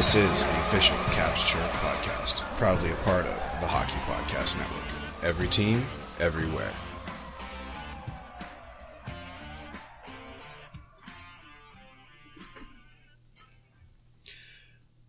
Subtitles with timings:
[0.00, 4.82] This is the official Caps Chirp podcast, proudly a part of the Hockey Podcast Network.
[5.22, 5.86] Every team,
[6.18, 6.72] everywhere.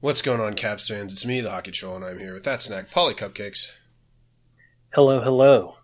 [0.01, 1.13] What's going on, Caps fans?
[1.13, 3.71] It's me, the Hockey Troll, and I'm here with that snack, Polly Cupcakes.
[4.93, 5.77] Hello, hello.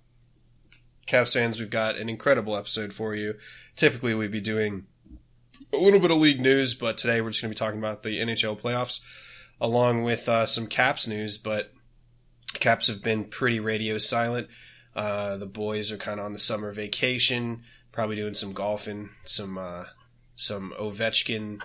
[1.05, 3.35] Caps fans, we've got an incredible episode for you.
[3.77, 4.87] Typically, we'd be doing
[5.73, 8.03] a little bit of league news, but today we're just going to be talking about
[8.03, 9.01] the NHL playoffs
[9.59, 11.37] along with uh, some Caps news.
[11.37, 11.73] But
[12.53, 14.47] Caps have been pretty radio silent.
[14.95, 17.61] Uh, the boys are kind of on the summer vacation,
[17.91, 19.85] probably doing some golfing, some uh,
[20.35, 21.61] some Ovechkin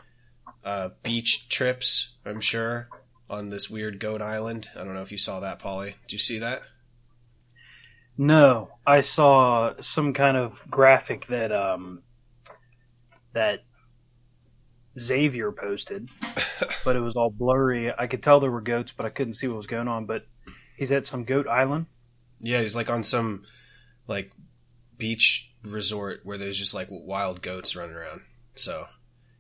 [0.65, 2.17] uh, beach trips.
[2.25, 2.89] I'm sure
[3.31, 4.69] on this weird goat island.
[4.75, 5.95] I don't know if you saw that, Polly.
[6.07, 6.63] Did you see that?
[8.19, 12.03] No, I saw some kind of graphic that um
[13.33, 13.61] that
[14.99, 16.09] Xavier posted,
[16.85, 17.93] but it was all blurry.
[17.97, 20.07] I could tell there were goats, but I couldn't see what was going on.
[20.07, 20.27] But
[20.77, 21.87] he's at some goat island.
[22.39, 23.45] Yeah, he's like on some
[24.07, 24.33] like
[24.99, 28.23] beach resort where there's just like wild goats running around.
[28.55, 28.87] So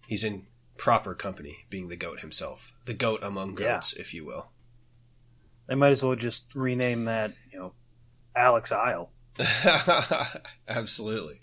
[0.06, 4.50] he's in proper company, being the goat himself, the goat among goats, if you will.
[5.68, 7.72] They might as well just rename that, you know,
[8.34, 9.10] Alex Isle.
[10.68, 11.40] Absolutely.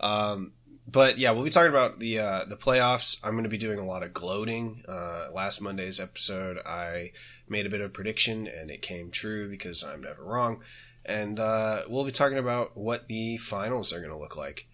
[0.00, 0.52] Um,
[0.90, 3.18] but yeah, we'll be talking about the uh, the playoffs.
[3.22, 4.82] I'm going to be doing a lot of gloating.
[4.88, 7.12] Uh, last Monday's episode, I
[7.48, 10.62] made a bit of a prediction, and it came true because I'm never wrong.
[11.04, 14.66] And uh, we'll be talking about what the finals are going to look like.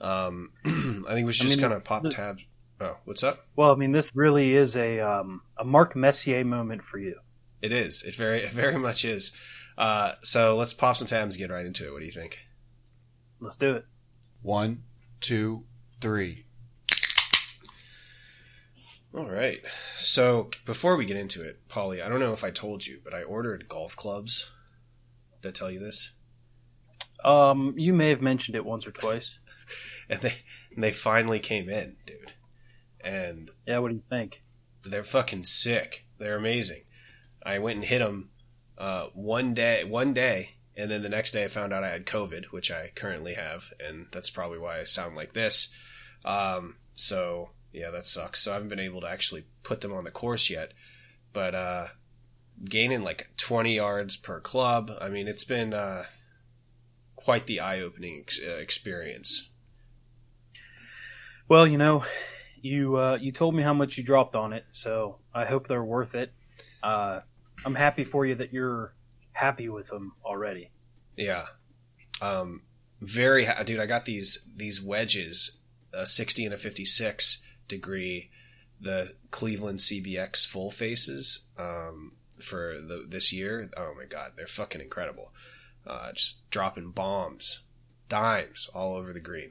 [0.00, 2.42] Um, I think we should I just mean, kind of pop the- tabs.
[2.80, 3.46] Oh, what's up?
[3.56, 7.14] Well, I mean, this really is a um, a Mark Messier moment for you.
[7.62, 8.02] It is.
[8.02, 9.38] It very, it very much is.
[9.78, 11.92] Uh, so let's pop some tabs and get right into it.
[11.92, 12.44] What do you think?
[13.40, 13.86] Let's do it.
[14.42, 14.82] One,
[15.24, 15.64] two,
[16.00, 16.44] three.
[19.16, 19.60] All right.
[19.96, 23.14] So before we get into it, Polly, I don't know if I told you, but
[23.14, 24.50] I ordered golf clubs.
[25.40, 26.16] Did I tell you this?
[27.24, 29.38] Um, you may have mentioned it once or twice.
[30.10, 30.34] And they
[30.74, 32.34] and they finally came in, dude.
[33.00, 34.42] And Yeah, what do you think?
[34.84, 36.04] they're fucking sick.
[36.18, 36.82] They're amazing.
[37.42, 38.28] I went and hit them
[38.76, 42.06] uh, one day, one day, and then the next day I found out I had
[42.06, 45.74] COVID, which I currently have, and that's probably why I sound like this.
[46.24, 48.40] Um, so yeah, that sucks.
[48.40, 50.72] So I haven't been able to actually put them on the course yet,
[51.32, 51.88] but uh,
[52.64, 54.92] gaining like 20 yards per club.
[55.00, 56.04] I mean, it's been uh,
[57.16, 59.50] quite the eye-opening ex- uh, experience.
[61.48, 62.04] Well, you know,
[62.62, 65.84] you uh, you told me how much you dropped on it, so I hope they're
[65.84, 66.30] worth it.
[66.82, 67.20] Uh,
[67.66, 68.94] I'm happy for you that you're
[69.34, 70.70] happy with them already.
[71.16, 71.46] Yeah.
[72.22, 72.62] Um,
[73.00, 75.60] very, ha- dude, I got these, these wedges,
[75.92, 78.30] a 60 and a 56 degree,
[78.80, 83.70] the Cleveland CBX full faces, um, for the, this year.
[83.76, 84.32] Oh my God.
[84.36, 85.32] They're fucking incredible.
[85.86, 87.64] Uh, just dropping bombs,
[88.08, 89.50] dimes all over the green.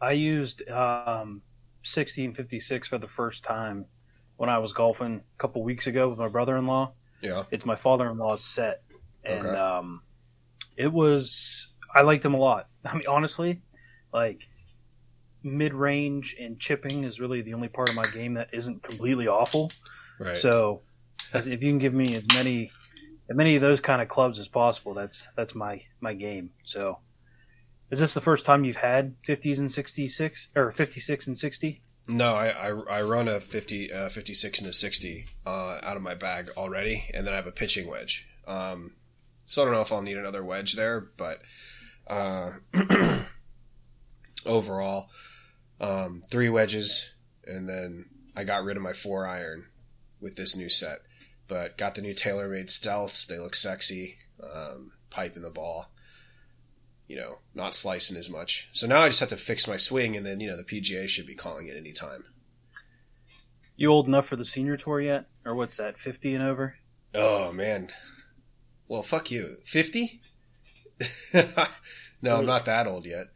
[0.00, 1.42] I used um,
[1.82, 3.86] 60 and 56 for the first time
[4.36, 6.92] when I was golfing a couple weeks ago with my brother-in-law.
[7.22, 7.44] Yeah.
[7.50, 8.82] It's my father-in-law's set,
[9.24, 9.56] and Okay.
[9.58, 10.02] um,
[10.76, 12.68] it was I liked him a lot.
[12.84, 13.62] I mean, honestly,
[14.12, 14.40] like
[15.42, 19.72] mid-range and chipping is really the only part of my game that isn't completely awful.
[20.18, 20.36] Right.
[20.36, 20.82] So
[21.34, 22.70] if you can give me as many
[23.30, 26.50] as many of those kind of clubs as possible, that's that's my my game.
[26.64, 26.98] So
[27.90, 31.82] is this the first time you've had 50s and 66 or 56 and 60?
[32.08, 36.02] No, I, I, I run a 50, uh, 56 and a 60 uh, out of
[36.02, 38.28] my bag already, and then I have a pitching wedge.
[38.46, 38.94] Um,
[39.44, 41.42] so I don't know if I'll need another wedge there, but
[42.08, 42.54] uh,
[44.46, 45.10] overall,
[45.80, 47.14] um, three wedges,
[47.46, 48.06] and then
[48.36, 49.68] I got rid of my four iron
[50.20, 51.02] with this new set.
[51.48, 53.26] But got the new TaylorMade Stealths.
[53.26, 54.16] They look sexy.
[54.42, 55.91] Um, pipe in the ball.
[57.12, 58.70] You know, not slicing as much.
[58.72, 61.06] So now I just have to fix my swing, and then you know the PGA
[61.06, 62.24] should be calling it any time.
[63.76, 65.98] You old enough for the senior tour yet, or what's that?
[65.98, 66.76] 50 and over?
[67.14, 67.90] Oh man.
[68.88, 69.56] Well, fuck you.
[69.62, 70.22] Fifty?
[72.22, 73.26] no, I'm not that old yet.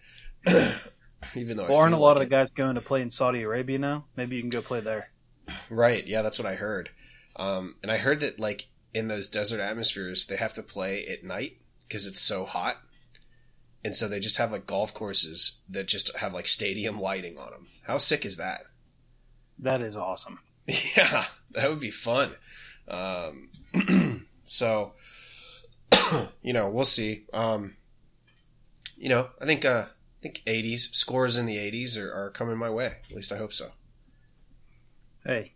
[1.34, 3.10] Even though I Well, aren't a lot like of the guys going to play in
[3.10, 4.06] Saudi Arabia now?
[4.16, 5.10] Maybe you can go play there.
[5.68, 6.06] right?
[6.06, 6.88] Yeah, that's what I heard.
[7.36, 11.24] Um, and I heard that like in those desert atmospheres, they have to play at
[11.24, 12.76] night because it's so hot,
[13.84, 17.50] and so they just have like golf courses that just have like stadium lighting on
[17.50, 17.66] them.
[17.84, 18.64] How sick is that?
[19.58, 20.38] That is awesome.
[20.96, 22.30] Yeah, that would be fun.
[22.88, 23.50] Um,
[24.44, 24.94] so,
[26.42, 27.24] you know, we'll see.
[27.32, 27.76] Um,
[28.96, 32.56] you know, I think uh, I think 80s scores in the 80s are, are coming
[32.56, 32.86] my way.
[32.86, 33.70] At least I hope so.
[35.24, 35.52] Hey,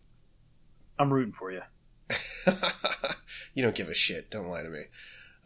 [0.98, 1.62] I'm rooting for you.
[3.54, 4.30] you don't give a shit.
[4.30, 4.82] Don't lie to me.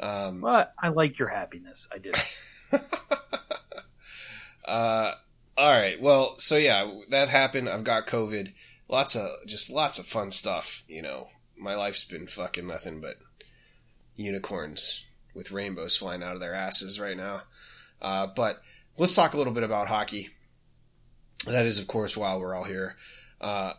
[0.01, 1.89] Um, But I like your happiness.
[1.93, 2.13] I do.
[4.65, 5.13] uh,
[5.57, 6.01] all right.
[6.01, 7.69] Well, so yeah, that happened.
[7.69, 8.53] I've got COVID.
[8.89, 10.85] Lots of just lots of fun stuff.
[10.89, 13.17] You know, my life's been fucking nothing but
[14.17, 17.43] unicorns with rainbows flying out of their asses right now.
[18.01, 18.61] Uh, but
[18.97, 20.29] let's talk a little bit about hockey.
[21.47, 22.97] That is, of course, while we're all here.
[23.41, 23.75] Uh,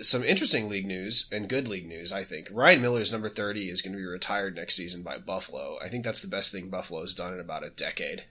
[0.00, 2.48] some interesting league news and good league news, I think.
[2.52, 5.78] Ryan Miller's number 30 is going to be retired next season by Buffalo.
[5.82, 8.24] I think that's the best thing Buffalo's done in about a decade.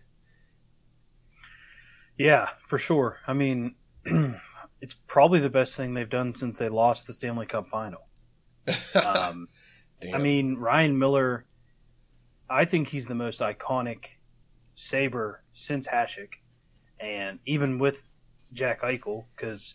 [2.17, 3.19] Yeah, for sure.
[3.27, 3.75] I mean,
[4.81, 8.01] it's probably the best thing they've done since they lost the Stanley Cup final.
[8.95, 9.47] Um,
[10.13, 11.45] I mean, Ryan Miller,
[12.49, 14.05] I think he's the most iconic
[14.75, 16.33] Saber since Hasek,
[16.99, 17.97] and even with
[18.53, 19.73] Jack Eichel, because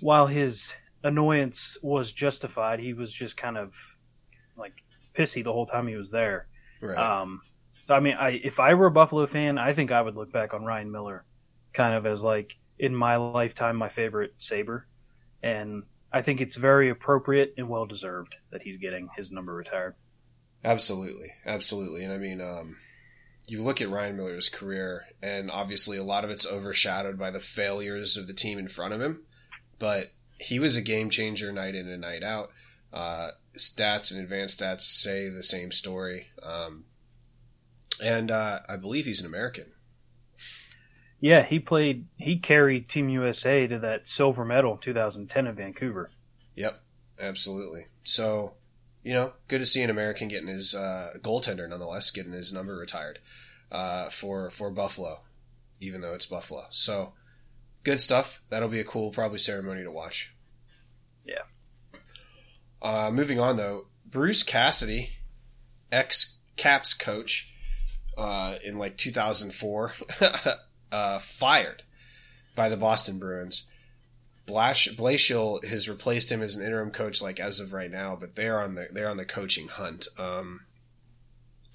[0.00, 0.72] while his
[1.06, 3.74] annoyance was justified, he was just kind of
[4.56, 4.74] like
[5.16, 6.48] pissy the whole time he was there.
[6.80, 6.98] right.
[6.98, 7.40] Um,
[7.86, 10.32] so, I mean, I if I were a Buffalo fan, I think I would look
[10.32, 11.24] back on Ryan Miller
[11.72, 14.86] kind of as like in my lifetime my favorite Saber,
[15.42, 19.94] and I think it's very appropriate and well deserved that he's getting his number retired.
[20.64, 22.02] Absolutely, absolutely.
[22.02, 22.76] And I mean, um,
[23.46, 27.40] you look at Ryan Miller's career, and obviously a lot of it's overshadowed by the
[27.40, 29.22] failures of the team in front of him.
[29.78, 32.50] But he was a game changer night in and night out.
[32.92, 36.28] Uh, stats and advanced stats say the same story.
[36.42, 36.84] Um,
[38.02, 39.72] and uh, I believe he's an American.
[41.20, 42.06] Yeah, he played.
[42.18, 46.10] He carried Team USA to that silver medal in 2010 in Vancouver.
[46.54, 46.82] Yep,
[47.18, 47.86] absolutely.
[48.04, 48.54] So,
[49.02, 52.76] you know, good to see an American getting his uh, goaltender, nonetheless, getting his number
[52.76, 53.18] retired
[53.72, 55.22] uh, for for Buffalo,
[55.80, 56.66] even though it's Buffalo.
[56.70, 57.14] So,
[57.86, 58.42] good stuff.
[58.50, 60.34] That'll be a cool, probably ceremony to watch.
[61.24, 61.44] Yeah.
[62.82, 65.10] Uh, moving on though, Bruce Cassidy,
[65.92, 67.54] ex Caps coach,
[68.18, 69.92] uh, in like 2004,
[70.92, 71.84] uh, fired
[72.56, 73.70] by the Boston Bruins.
[74.46, 78.34] Blash Blashill has replaced him as an interim coach, like as of right now, but
[78.34, 80.08] they're on the they're on the coaching hunt.
[80.18, 80.65] Um,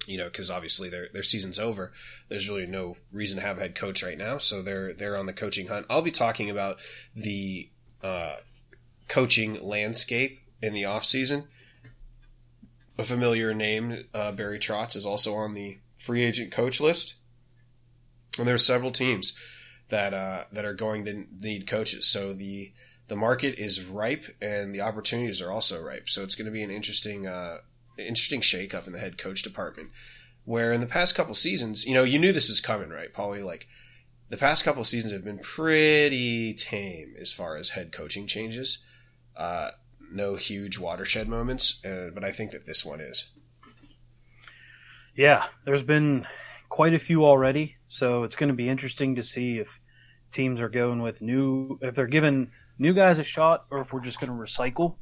[0.06, 1.92] you know, because obviously their their season's over.
[2.28, 5.26] There's really no reason to have a head coach right now, so they're they're on
[5.26, 5.86] the coaching hunt.
[5.88, 6.78] I'll be talking about
[7.14, 7.70] the
[8.02, 8.36] uh,
[9.08, 11.44] coaching landscape in the off season.
[12.98, 17.14] A familiar name, uh, Barry Trotz, is also on the free agent coach list,
[18.38, 19.36] and there are several teams
[19.88, 22.06] that uh, that are going to need coaches.
[22.06, 22.72] So the
[23.08, 26.08] the market is ripe, and the opportunities are also ripe.
[26.08, 27.58] So it's going to be an interesting uh,
[28.06, 29.90] interesting shakeup in the head coach department.
[30.44, 33.44] Where in the past couple seasons, you know, you knew this was coming, right, Paulie?
[33.44, 33.68] Like
[34.28, 38.84] the past couple seasons have been pretty tame as far as head coaching changes.
[39.36, 39.70] Uh,
[40.10, 43.30] no huge watershed moments, uh, but I think that this one is.
[45.14, 46.26] Yeah, there's been
[46.68, 49.78] quite a few already, so it's going to be interesting to see if
[50.32, 54.00] teams are going with new, if they're giving new guys a shot, or if we're
[54.00, 54.96] just going to recycle.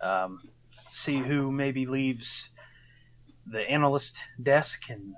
[0.00, 0.48] Um,
[0.96, 2.48] see who maybe leaves
[3.46, 5.14] the analyst desk and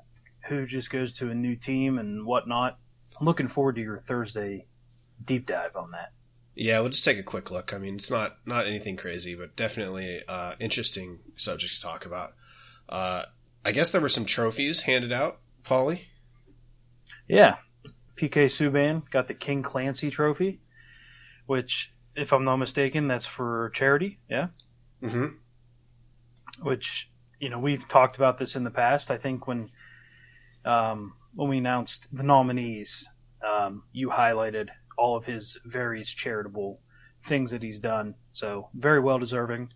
[0.49, 2.78] who just goes to a new team and whatnot.
[3.18, 4.66] I'm looking forward to your Thursday
[5.25, 6.12] deep dive on that.
[6.54, 7.73] Yeah, we'll just take a quick look.
[7.73, 12.35] I mean, it's not not anything crazy, but definitely uh, interesting subject to talk about.
[12.88, 13.23] Uh,
[13.64, 16.02] I guess there were some trophies handed out, Paulie.
[17.28, 17.56] Yeah,
[18.16, 20.61] PK Subban got the King Clancy Trophy,
[21.47, 24.18] which, if I'm not mistaken, that's for charity.
[24.28, 24.49] Yeah.
[25.02, 25.37] Mm-hmm.
[26.62, 27.10] Which
[27.40, 29.10] you know we've talked about this in the past.
[29.10, 29.68] I think when
[30.64, 33.08] um, when we announced the nominees,
[33.46, 36.80] um, you highlighted all of his various charitable
[37.24, 38.14] things that he's done.
[38.32, 39.72] So very well deserving.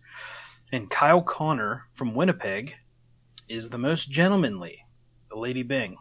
[0.71, 2.73] And Kyle Connor from Winnipeg
[3.47, 4.79] is the most gentlemanly,
[5.29, 5.97] the Lady Byng.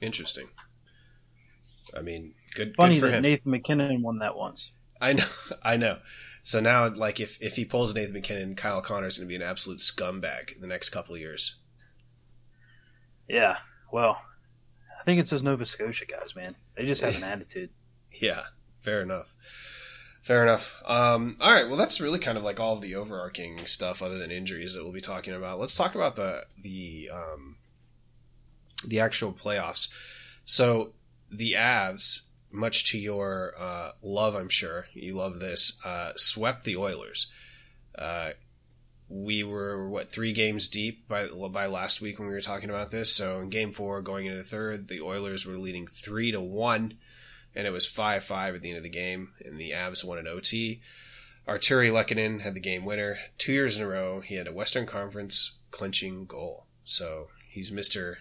[0.00, 0.48] Interesting.
[1.96, 3.22] I mean, good, Funny good for that him.
[3.22, 4.72] Nathan MacKinnon won that once.
[5.08, 5.24] I know,
[5.62, 5.98] I know.
[6.44, 9.48] So now, like, if if he pulls Nathan MacKinnon, Kyle Connor's going to be an
[9.48, 11.58] absolute scumbag in the next couple of years.
[13.28, 13.56] Yeah,
[13.92, 14.18] well,
[15.00, 16.54] I think it's those Nova Scotia guys, man.
[16.76, 17.70] They just have an attitude.
[18.20, 18.42] Yeah,
[18.82, 19.34] fair enough.
[20.20, 20.82] Fair enough.
[20.84, 21.66] Um, all right.
[21.66, 24.84] Well, that's really kind of like all of the overarching stuff, other than injuries, that
[24.84, 25.58] we'll be talking about.
[25.58, 27.56] Let's talk about the the um,
[28.86, 29.90] the actual playoffs.
[30.44, 30.92] So
[31.30, 36.76] the Avs, much to your uh, love, I'm sure you love this, uh, swept the
[36.76, 37.32] Oilers.
[37.98, 38.30] Uh,
[39.08, 42.90] we were what three games deep by by last week when we were talking about
[42.90, 43.14] this.
[43.14, 46.94] So in Game Four, going into the third, the Oilers were leading three to one
[47.54, 50.28] and it was 5-5 at the end of the game, and the Avs won an
[50.28, 50.80] OT.
[51.46, 53.18] Artturi Lehkonen had the game winner.
[53.36, 56.66] Two years in a row, he had a Western Conference clinching goal.
[56.84, 58.18] So he's Mister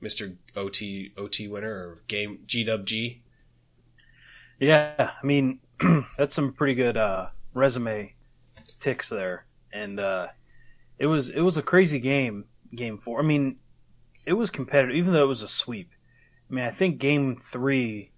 [0.00, 3.20] Mister OT OT winner or game GWG.
[4.60, 5.60] Yeah, I mean
[6.18, 8.14] that's some pretty good uh, resume
[8.80, 10.28] ticks there, and uh,
[10.98, 12.46] it was it was a crazy game.
[12.74, 13.20] Game four.
[13.20, 13.58] I mean,
[14.26, 15.90] it was competitive, even though it was a sweep.
[16.50, 18.12] I mean, I think game three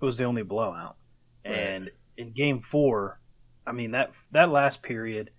[0.00, 0.96] was the only blowout,
[1.44, 3.20] and in game four,
[3.66, 5.30] I mean that that last period,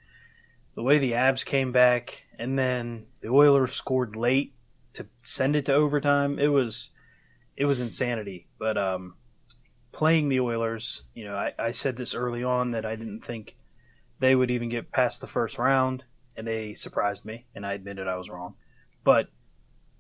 [0.76, 4.54] the way the Avs came back, and then the Oilers scored late
[4.94, 6.40] to send it to overtime.
[6.40, 6.92] It was
[7.58, 8.48] it was insanity.
[8.60, 9.16] But um,
[9.96, 13.56] playing the Oilers, you know, I, I said this early on that I didn't think
[14.20, 16.04] they would even get past the first round,
[16.36, 18.56] and they surprised me, and I admitted I was wrong.
[19.06, 19.30] But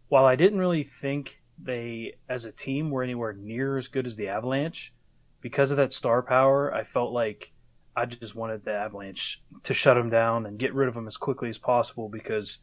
[0.10, 4.18] while I didn't really think they, as a team, were anywhere near as good as
[4.18, 4.94] the Avalanche,
[5.40, 7.54] because of that star power, I felt like
[7.96, 11.16] I just wanted the Avalanche to shut them down and get rid of them as
[11.16, 12.60] quickly as possible because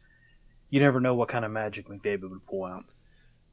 [0.69, 2.85] you never know what kind of magic McDavid would pull out.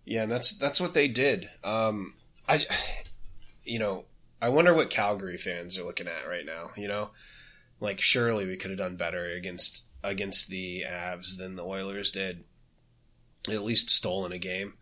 [0.05, 1.49] Yeah, and that's that's what they did.
[1.65, 2.15] Um,
[2.47, 2.67] I,
[3.64, 4.05] you know,
[4.40, 6.71] I wonder what Calgary fans are looking at right now.
[6.76, 7.11] You know,
[7.81, 12.45] like surely we could have done better against against the Avs than the Oilers did.
[13.49, 14.75] At least stolen a game,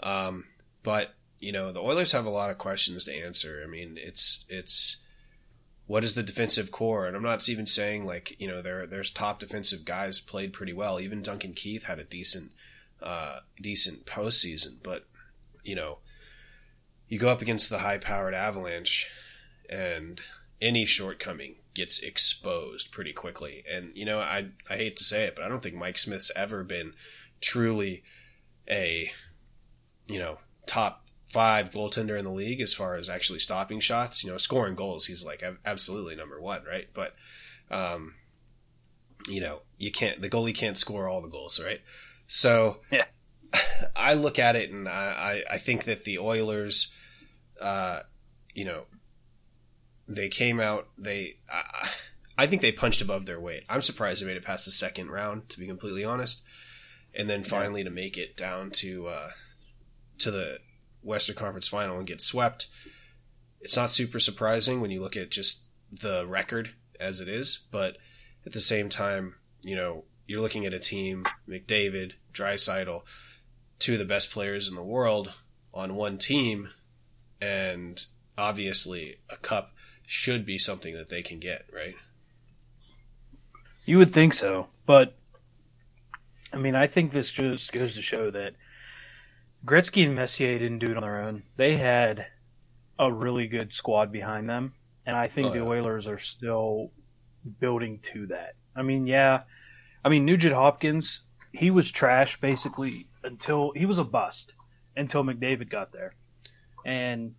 [0.00, 0.44] um,
[0.84, 3.60] but you know the Oilers have a lot of questions to answer.
[3.64, 4.98] I mean, it's it's
[5.86, 7.06] what is the defensive core?
[7.06, 10.72] And I'm not even saying like you know there there's top defensive guys played pretty
[10.72, 11.00] well.
[11.00, 12.52] Even Duncan Keith had a decent
[13.02, 15.06] uh, decent postseason, but
[15.64, 15.98] you know,
[17.08, 19.10] you go up against the high-powered Avalanche,
[19.68, 20.20] and
[20.60, 23.62] any shortcoming gets exposed pretty quickly.
[23.70, 26.32] And you know, I I hate to say it, but I don't think Mike Smith's
[26.34, 26.94] ever been
[27.40, 28.02] truly
[28.68, 29.10] a
[30.06, 34.24] you know top five goaltender in the league as far as actually stopping shots.
[34.24, 36.88] You know, scoring goals, he's like absolutely number one, right?
[36.94, 37.14] But
[37.70, 38.14] um,
[39.28, 41.80] you know, you can't the goalie can't score all the goals, right?
[42.26, 43.04] So Yeah.
[43.96, 46.92] I look at it and I, I, I think that the Oilers,
[47.60, 48.00] uh,
[48.54, 48.84] you know,
[50.08, 51.90] they came out, they, I,
[52.38, 53.64] I think they punched above their weight.
[53.68, 56.44] I'm surprised they made it past the second round, to be completely honest.
[57.14, 59.28] And then finally to make it down to, uh,
[60.18, 60.58] to the
[61.02, 62.66] Western Conference final and get swept.
[63.60, 67.96] It's not super surprising when you look at just the record as it is, but
[68.44, 73.02] at the same time, you know, you're looking at a team, McDavid, Draisaitl,
[73.78, 75.32] two of the best players in the world
[75.72, 76.70] on one team,
[77.40, 78.04] and
[78.38, 79.72] obviously a cup
[80.06, 81.94] should be something that they can get, right?
[83.84, 85.14] You would think so, but
[86.52, 88.54] I mean, I think this just goes to show that
[89.64, 91.42] Gretzky and Messier didn't do it on their own.
[91.56, 92.26] They had
[92.98, 94.72] a really good squad behind them,
[95.04, 95.64] and I think Oh, the yeah.
[95.70, 96.90] Oilers are still
[97.60, 98.54] building to that.
[98.74, 99.42] I mean, yeah,
[100.04, 101.20] I mean Nugent Hopkins,
[101.52, 104.54] he was trash basically until he was a bust
[104.96, 106.14] until McDavid got there,
[106.86, 107.34] and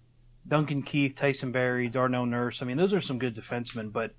[0.45, 2.61] Duncan Keith, Tyson Barrie, Darnell Nurse.
[2.61, 4.11] I mean, those are some good defensemen, but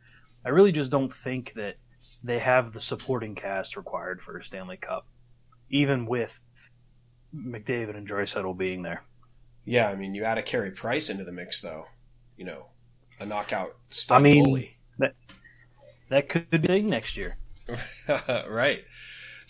[0.45, 1.77] I really just don't think that
[2.25, 5.07] they have the supporting cast required for a Stanley Cup,
[5.71, 6.37] even with
[7.37, 9.05] McDavid and Draisaitl being there.
[9.67, 11.87] Yeah, I mean, you add a Carey Price into the mix, though.
[12.39, 12.67] You know,
[13.21, 14.71] a knockout stud I mean- goalie.
[16.11, 17.37] That could be big next year.
[18.49, 18.83] right.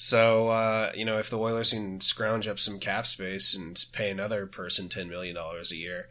[0.01, 4.13] So, uh, you know, if the Oilers can scrounge up some cap space and pay
[4.13, 6.09] another person $10 million a year,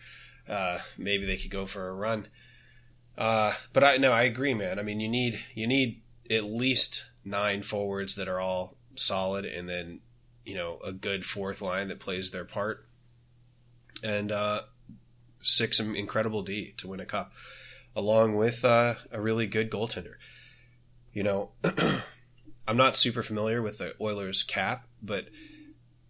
[0.50, 2.28] uh, maybe they could go for a run.
[3.18, 4.78] Uh, but I, no, I agree, man.
[4.78, 9.70] I mean, you need, you need at least nine forwards that are all solid and
[9.70, 10.02] then,
[10.44, 12.84] you know, a good fourth line that plays their part
[14.04, 14.64] and, uh,
[15.40, 17.32] six incredible D to win a cup
[17.96, 20.16] along with, uh, a really good goaltender.
[21.14, 21.52] You know,
[22.68, 25.28] I'm not super familiar with the Oilers cap, but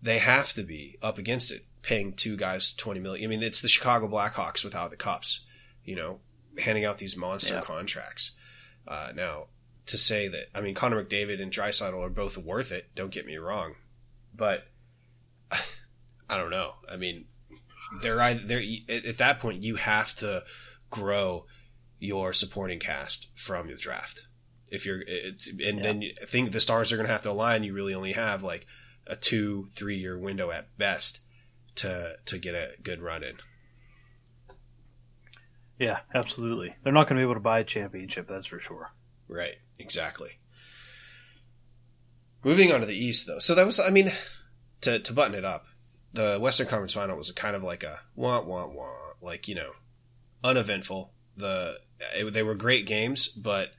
[0.02, 3.26] they have to be up against it, paying two guys 20 million.
[3.26, 5.46] I mean, it's the Chicago Blackhawks without the cups,
[5.84, 6.20] you know,
[6.60, 7.62] handing out these monster Yeah.
[7.62, 8.32] contracts.
[8.88, 9.48] Uh, now,
[9.86, 12.94] to say that, I mean, Connor McDavid and Draisaitl are both worth it.
[12.96, 13.76] Don't get me wrong,
[14.34, 14.68] but
[15.52, 16.76] I don't know.
[16.90, 17.26] I mean,
[18.02, 20.44] they're either they're at at that point you have to
[20.90, 21.46] grow
[22.00, 24.27] your supporting cast from the draft.
[24.72, 27.64] If you're, it's, and then I think the stars are going to have to align.
[27.64, 28.66] You really only have like
[29.06, 31.22] a two, three year window at best
[31.76, 33.38] to to get a good run in.
[35.80, 36.76] Yeah, absolutely.
[36.84, 38.92] They're not going to be able to buy a championship, that's for sure.
[39.28, 40.40] Right, exactly.
[42.44, 43.40] Moving on to the East, though.
[43.40, 44.10] So that was, I mean,
[44.82, 45.66] to to button it up,
[46.14, 49.72] the Western Conference Final was kind of like a wah wah wah, like you know,
[50.44, 51.14] uneventful.
[51.36, 51.78] The
[52.16, 53.72] it, they were great games, but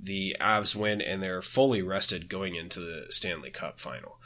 [0.00, 4.18] the Avs win and they're fully rested going into the Stanley Cup final.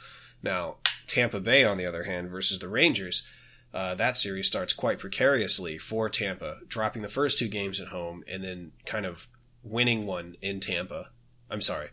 [0.43, 3.27] Now, Tampa Bay, on the other hand, versus the Rangers,
[3.73, 8.23] uh, that series starts quite precariously for Tampa, dropping the first two games at home
[8.27, 9.27] and then kind of
[9.63, 11.09] winning one in Tampa.
[11.49, 11.89] I'm sorry,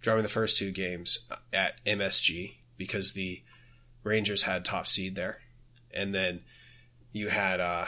[0.00, 3.42] dropping the first two games at MSG because the
[4.02, 5.40] Rangers had top seed there,
[5.92, 6.40] and then
[7.12, 7.86] you had uh,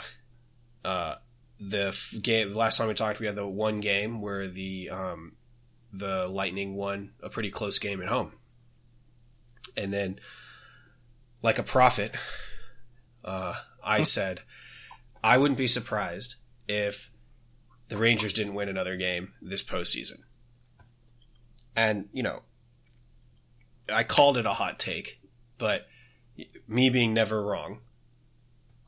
[0.85, 1.17] uh,
[1.65, 2.55] the f- game.
[2.55, 5.37] Last time we talked, we had the one game where the um,
[5.93, 8.33] the Lightning won a pretty close game at home,
[9.77, 10.19] and then
[11.43, 12.15] like a prophet,
[13.25, 14.41] uh, I said
[15.23, 16.37] I wouldn't be surprised
[16.69, 17.11] if
[17.89, 20.19] the Rangers didn't win another game this postseason.
[21.77, 22.43] And you know,
[23.93, 25.21] I called it a hot take,
[25.59, 25.87] but
[26.67, 27.81] me being never wrong,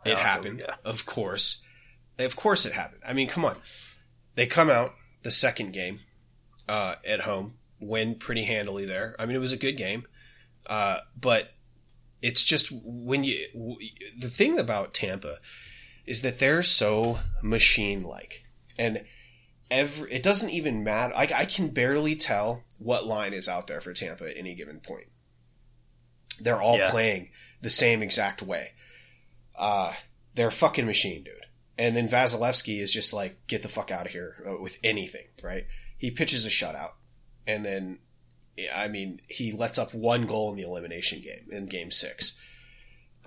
[0.05, 0.61] it Oh, happened.
[0.61, 0.75] yeah.
[0.85, 1.65] Of course,
[2.19, 3.03] of course, it happened.
[3.07, 3.57] I mean, come on.
[4.35, 6.01] They come out the second game
[6.69, 9.15] uh, at home, win pretty handily there.
[9.19, 10.07] I mean, it was a good game,
[10.67, 11.53] uh, but
[12.23, 15.37] it's just when you w- the thing about Tampa
[16.07, 18.45] is that they're so machine like,
[18.79, 19.05] and
[19.71, 21.15] every it doesn't even matter.
[21.17, 24.81] I, I can barely tell what line is out there for Tampa at any given
[24.81, 25.07] point.
[26.41, 26.91] They're all Yeah.
[26.91, 27.31] playing
[27.61, 28.69] the same exact way.
[29.57, 29.93] Uh,
[30.35, 31.35] they're a fucking machine, dude.
[31.77, 35.27] And then Vasilevskiy is just like, get the fuck out of here uh, with anything,
[35.43, 35.67] right?
[35.99, 36.93] He pitches a shutout,
[37.47, 37.99] and then,
[38.75, 42.39] I mean, he lets up one goal in the elimination game in Game Six.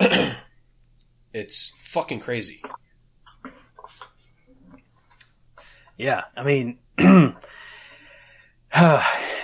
[1.34, 2.62] it's fucking crazy.
[5.98, 6.78] Yeah, I mean,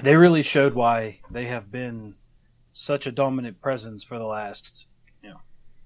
[0.03, 2.15] they really showed why they have been
[2.73, 4.87] such a dominant presence for the last,
[5.23, 5.41] you know,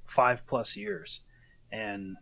[0.05, 1.21] five plus years,
[1.73, 2.17] and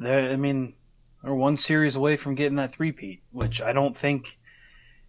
[0.00, 0.74] they, I mean,
[1.22, 4.38] they're one series away from getting that three-peat, which I don't think,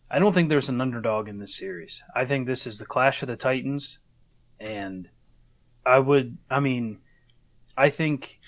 [0.09, 2.03] I don't think there's an underdog in this series.
[2.15, 3.99] I think this is the clash of the titans,
[4.59, 5.09] and
[5.85, 6.99] I would, I mean,
[7.77, 8.39] I think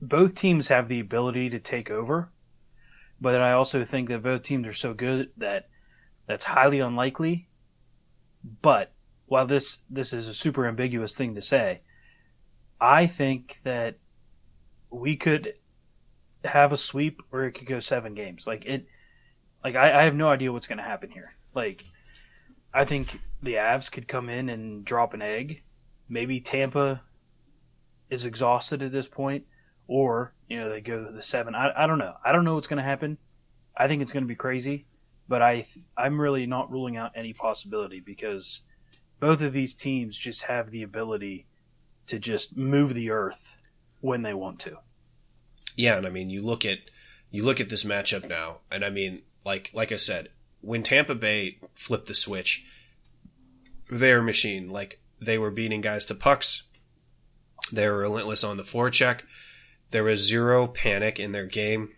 [0.00, 2.30] both teams have the ability to take over,
[3.20, 5.68] but I also think that both teams are so good that
[6.26, 7.48] that's highly unlikely.
[8.62, 8.92] But
[9.26, 11.80] while this this is a super ambiguous thing to say,
[12.80, 13.98] I think that
[14.90, 15.54] we could
[16.44, 18.46] have a sweep or it could go seven games.
[18.46, 18.86] Like it,
[19.62, 21.32] like I, I have no idea what's going to happen here.
[21.54, 21.84] Like
[22.72, 25.62] I think the Avs could come in and drop an egg.
[26.08, 27.02] Maybe Tampa
[28.10, 29.44] is exhausted at this point
[29.86, 31.54] or you know they go to the seven.
[31.54, 32.14] I, I don't know.
[32.24, 33.18] I don't know what's going to happen.
[33.76, 34.86] I think it's going to be crazy,
[35.26, 38.60] but I I'm really not ruling out any possibility because
[39.20, 41.46] both of these teams just have the ability
[42.06, 43.54] to just move the earth
[44.00, 44.78] when they want to.
[45.76, 46.78] Yeah, and I mean, you look at
[47.30, 50.30] you look at this matchup now, and I mean, like like I said,
[50.60, 52.66] when Tampa Bay flipped the switch,
[53.88, 56.64] their machine, like they were beating guys to pucks,
[57.72, 59.20] they were relentless on the forecheck.
[59.90, 61.90] There was zero panic in their game.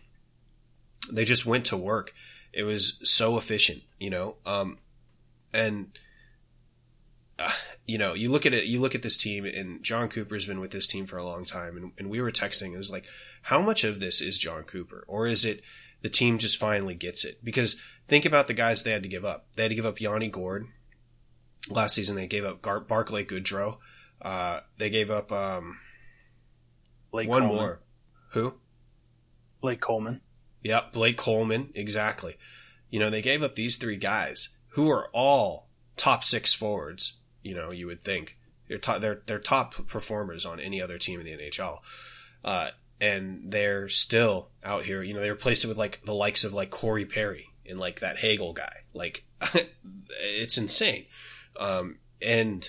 [1.10, 2.14] They just went to work.
[2.52, 4.36] It was so efficient, you know.
[4.46, 4.78] Um,
[5.52, 5.98] and
[7.38, 7.50] uh,
[7.90, 8.66] you know, you look at it.
[8.66, 11.44] You look at this team, and Jon Cooper's been with this team for a long
[11.44, 11.76] time.
[11.76, 12.72] And, and we were texting.
[12.72, 13.04] It was like,
[13.42, 15.60] how much of this is Jon Cooper, or is it
[16.00, 17.38] the team just finally gets it?
[17.42, 19.46] Because think about the guys they had to give up.
[19.56, 20.68] They had to give up Yanni Gourde
[21.68, 22.14] last season.
[22.14, 23.78] They gave up Gar- Barclay Goodrow.
[24.22, 25.80] Uh, they gave up um,
[27.10, 27.48] one Coleman.
[27.48, 27.80] more.
[28.34, 28.54] Who?
[29.60, 30.20] Blake Coleman.
[30.62, 32.36] Yep, Blake Coleman, exactly.
[32.88, 37.19] You know, they gave up these three guys who are all top six forwards.
[37.42, 41.20] You know, you would think they're top, they're they're top performers on any other team
[41.20, 41.78] in the NHL,
[42.44, 45.02] uh, and they're still out here.
[45.02, 48.00] You know, they replaced it with like the likes of like Corey Perry and like
[48.00, 48.78] that Hagel guy.
[48.94, 49.24] Like,
[50.20, 51.06] it's insane.
[51.58, 52.68] Um, and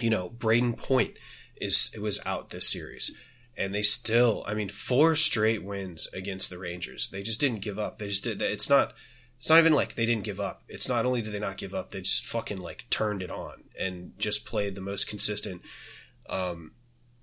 [0.00, 1.18] you know, Brayden Point
[1.56, 3.16] is it was out this series
[3.56, 7.78] and they still i mean four straight wins against the rangers they just didn't give
[7.78, 8.92] up they just did it's not
[9.36, 11.74] it's not even like they didn't give up it's not only did they not give
[11.74, 15.62] up they just fucking like turned it on and just played the most consistent
[16.28, 16.72] um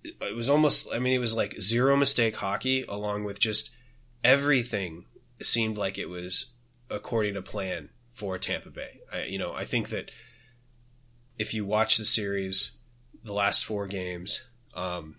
[0.03, 3.75] it was almost i mean it was like zero mistake hockey along with just
[4.23, 5.05] everything
[5.41, 6.53] seemed like it was
[6.89, 10.11] according to plan for tampa bay I, you know i think that
[11.37, 12.77] if you watch the series
[13.23, 15.15] the last four games um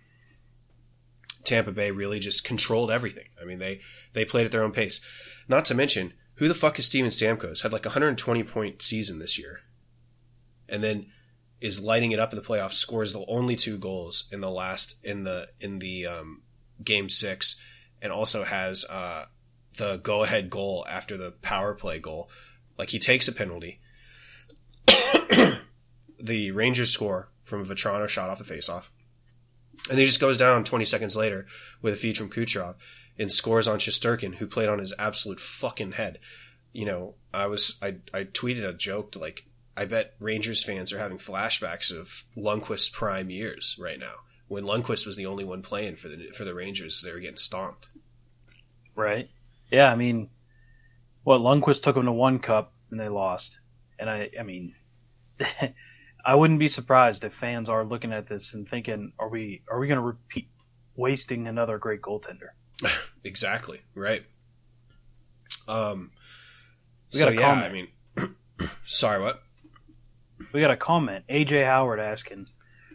[1.44, 3.28] Tampa Bay really just controlled everything.
[3.40, 3.80] I mean, they
[4.14, 5.00] they played at their own pace.
[5.46, 7.62] Not to mention, who the fuck is Steven Stamkos?
[7.62, 9.61] Had like a 120 point season this year,
[10.68, 11.07] and then
[11.59, 12.74] is lighting it up in the playoffs.
[12.74, 16.42] Scores the only two goals in the last in the in the um,
[16.85, 17.59] game six,
[18.02, 19.24] and also has uh,
[19.78, 22.28] the go ahead goal after the power play goal.
[22.76, 23.80] Like he takes a penalty.
[26.20, 28.90] the Rangers score from a Vatrano shot off the faceoff.
[29.88, 31.46] And he just goes down 20 seconds later
[31.80, 32.74] with a feed from Kucherov
[33.18, 36.18] and scores on Shesterkin, who played on his absolute fucking head.
[36.72, 39.46] You know, I was, I, I tweeted a joke like,
[39.77, 44.14] I bet Rangers fans are having flashbacks of Lundqvist's prime years right now.
[44.48, 47.37] When Lundqvist was the only one playing for the, for the Rangers, they were getting
[47.37, 47.88] stomped.
[48.94, 49.29] Right.
[49.70, 49.90] Yeah.
[49.90, 50.31] I mean,
[51.24, 53.59] what Lundqvist took them to one cup and they lost.
[53.98, 54.74] And I, I mean,
[56.24, 59.79] I wouldn't be surprised if fans are looking at this and thinking, "Are we are
[59.79, 60.48] we going to repeat
[60.96, 62.50] wasting another great goaltender?"
[63.24, 64.24] exactly right.
[65.68, 66.10] Um.
[67.12, 67.66] We got so a yeah, comment.
[67.66, 69.42] I mean, sorry, what?
[70.52, 71.24] We got a comment.
[71.28, 72.48] AJ Howard asking,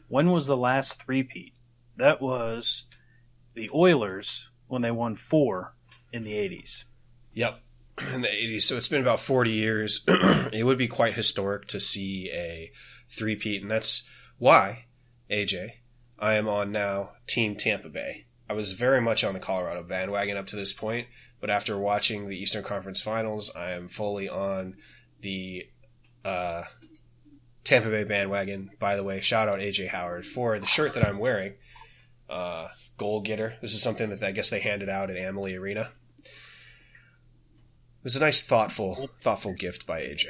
[0.08, 1.54] "When was the last three-peat?"
[1.98, 2.86] That was
[3.54, 5.74] the Oilers when they won four
[6.12, 6.84] in the '80s.
[7.34, 7.60] Yep.
[8.13, 8.62] In the 80s.
[8.62, 10.06] So it's been about 40 years.
[10.08, 12.72] it would be quite historic to see a
[13.10, 14.86] three-peat, and that's why,
[15.30, 15.72] AJ,
[16.18, 18.26] I am on now Team Tampa Bay.
[18.50, 21.08] I was very much on the Colorado bandwagon up to this point,
[21.40, 24.76] but after watching the Eastern Conference Finals, I am fully on
[25.20, 25.68] the
[26.26, 26.64] uh,
[27.64, 28.72] Tampa Bay bandwagon.
[28.80, 31.54] By the way, shout out AJ Howard for the shirt that I'm wearing.
[32.28, 33.56] Uh, goal getter.
[33.62, 35.90] This is something that I guess they handed out at Amalie Arena.
[36.24, 40.26] It was a nice, thoughtful, thoughtful gift by AJ.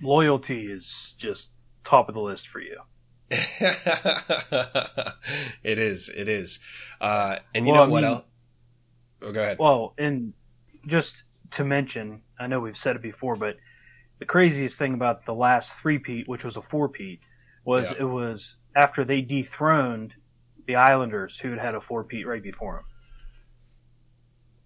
[0.00, 1.50] Loyalty is just
[1.84, 2.78] top of the list for you.
[5.62, 6.08] it is.
[6.08, 6.60] It is.
[7.00, 8.24] Uh, and you Well, know I what mean- else?
[9.20, 9.58] Oh, go ahead.
[9.58, 10.32] Well, and
[10.86, 13.56] just to mention, I know we've said it before, but
[14.20, 17.20] the craziest thing about the last three-peat, which was a four-peat,
[17.64, 17.98] was Yeah.
[18.00, 20.14] it was after they dethroned
[20.66, 22.84] the Islanders, who had had a four-peat right before them.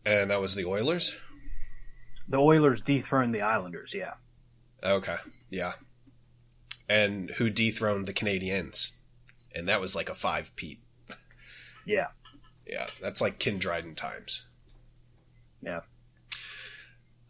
[0.05, 1.19] and that was the Oilers.
[2.29, 4.15] The Oilers dethroned the Islanders, yeah.
[4.85, 5.17] Okay.
[5.49, 5.73] Yeah.
[6.93, 8.93] And who dethroned the Canadiens?
[9.55, 10.83] And that was like a five Pete.
[11.87, 12.09] Yeah.
[12.67, 14.47] Yeah, that's like Ken Dryden times.
[15.63, 15.81] Yeah.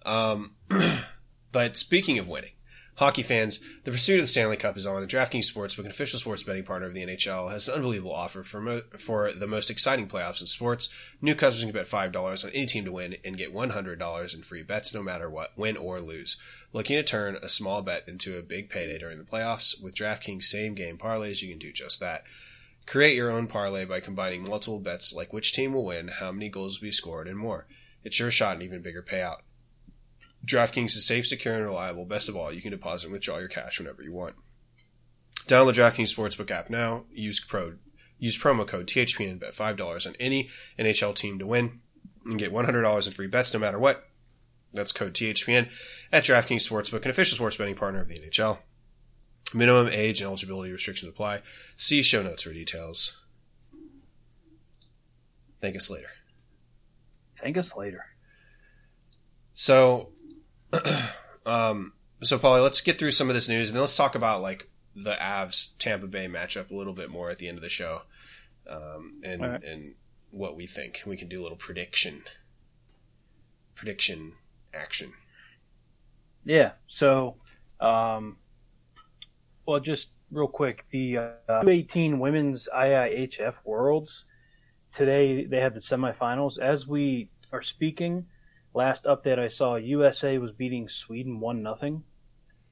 [0.04, 0.56] Um,
[1.52, 2.54] but speaking of winning,
[2.96, 6.18] hockey fans, the pursuit of the Stanley Cup is on, and DraftKings Sportsbook, an official
[6.18, 9.70] sports betting partner of the NHL, has an unbelievable offer for mo- for the most
[9.70, 10.88] exciting playoffs in sports.
[11.20, 13.98] New customers can bet five dollars on any team to win and get one hundred
[13.98, 16.36] dollars in free bets, no matter what, win or lose.
[16.72, 20.44] Looking to turn a small bet into a big payday during the playoffs with DraftKings
[20.44, 22.24] same game parlays, you can do just that.
[22.86, 26.48] Create your own parlay by combining multiple bets like which team will win, how many
[26.48, 27.66] goals will be scored, and more.
[28.04, 29.38] It's your shot at an even bigger payout.
[30.44, 32.04] DraftKings is safe, secure, and reliable.
[32.04, 34.34] Best of all, you can deposit and withdraw your cash whenever you want.
[35.46, 37.04] Download the DraftKings Sportsbook app now.
[37.12, 37.74] Use pro
[38.18, 41.80] use promo code THPN and bet five dollars on any NHL team to win
[42.24, 44.08] and get one hundred dollars in free bets no matter what.
[44.72, 45.70] That's code THPN
[46.12, 48.58] at DraftKings Sportsbook, an official sports betting partner of the NHL.
[49.54, 51.42] Minimum age and eligibility restrictions apply.
[51.76, 53.22] See show notes for details.
[55.60, 56.08] Thank us later.
[57.40, 58.04] Thank us later.
[59.54, 60.10] So,
[61.46, 64.42] um, so Polly, let's get through some of this news and then let's talk about
[64.42, 67.68] like the Avs Tampa Bay matchup a little bit more at the end of the
[67.68, 68.02] show,
[68.68, 69.62] um, and right.
[69.62, 69.94] and
[70.30, 71.02] what we think.
[71.06, 72.22] We can do a little prediction,
[73.74, 74.32] prediction
[74.74, 75.12] action.
[76.44, 76.72] Yeah.
[76.88, 77.36] So,
[77.80, 78.36] um,
[79.66, 84.24] well, just real quick, the uh, 218 Women's IIHF Worlds
[84.92, 86.58] today they had the semifinals.
[86.58, 88.26] As we are speaking,
[88.74, 92.04] last update I saw, USA was beating Sweden one nothing,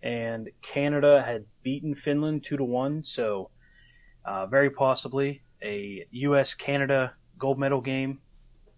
[0.03, 3.05] and Canada had beaten Finland two to one.
[3.05, 3.51] So,
[4.25, 8.21] uh, very possibly a US Canada gold medal game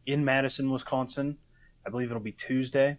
[0.06, 1.38] in Madison, Wisconsin.
[1.86, 2.98] I believe it'll be Tuesday.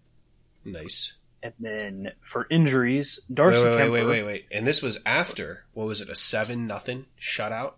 [0.66, 1.18] Nice.
[1.42, 3.92] And then for injuries, Darcy wait, wait, Kuemper.
[3.92, 4.46] wait, wait, wait.
[4.52, 6.10] And this was after what was it?
[6.10, 7.74] A seven nothing shutout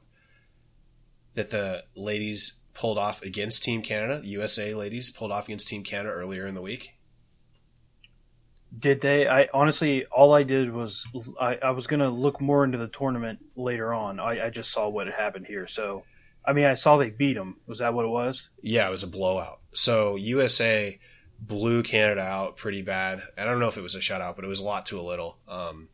[1.34, 4.22] that the ladies pulled off against Team Canada.
[4.24, 6.98] USA ladies pulled off against Team Canada earlier in the week.
[8.78, 9.28] Did they?
[9.28, 11.08] I honestly, all I did was
[11.40, 14.20] I, I was gonna look more into the tournament later on.
[14.20, 15.66] I, I just saw what had happened here.
[15.66, 16.04] So,
[16.46, 17.58] I mean, I saw they beat them.
[17.66, 18.50] Was that what it was?
[18.62, 19.62] Yeah, it was a blowout.
[19.74, 21.00] So USA
[21.40, 23.22] blew Canada out pretty bad.
[23.38, 25.02] I don't know if it was a shutout, but it was a lot to a
[25.02, 25.38] little.
[25.48, 25.90] Um,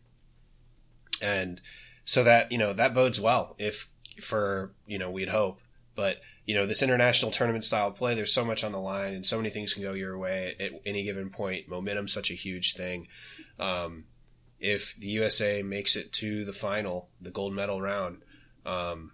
[1.22, 1.62] and
[2.04, 3.90] so that you know that bodes well if
[4.20, 5.62] for you know we'd hope,
[5.94, 9.26] but you know this international tournament style play, there's so much on the line, and
[9.26, 11.68] so many things can go your way at, any given point.
[11.70, 13.08] Momentum's such a huge thing.
[13.60, 14.06] Um,
[14.60, 18.22] if the USA makes it to the final, the gold medal round,
[18.66, 19.12] um,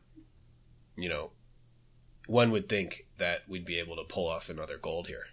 [0.96, 1.32] you know,
[2.28, 5.26] one would think that we'd be able to pull off another gold here.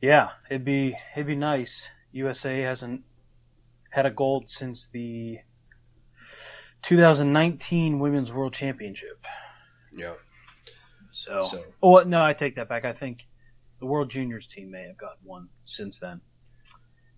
[0.00, 1.86] Yeah, it'd be it'd be nice.
[2.12, 3.02] USA hasn't
[3.90, 5.38] had a gold since the
[6.82, 9.24] 2019 Women's World Championship.
[9.94, 10.14] Yeah.
[11.12, 11.64] So, so.
[11.82, 12.84] oh no, I take that back.
[12.84, 13.26] I think
[13.80, 16.20] the World Juniors team may have got one since then.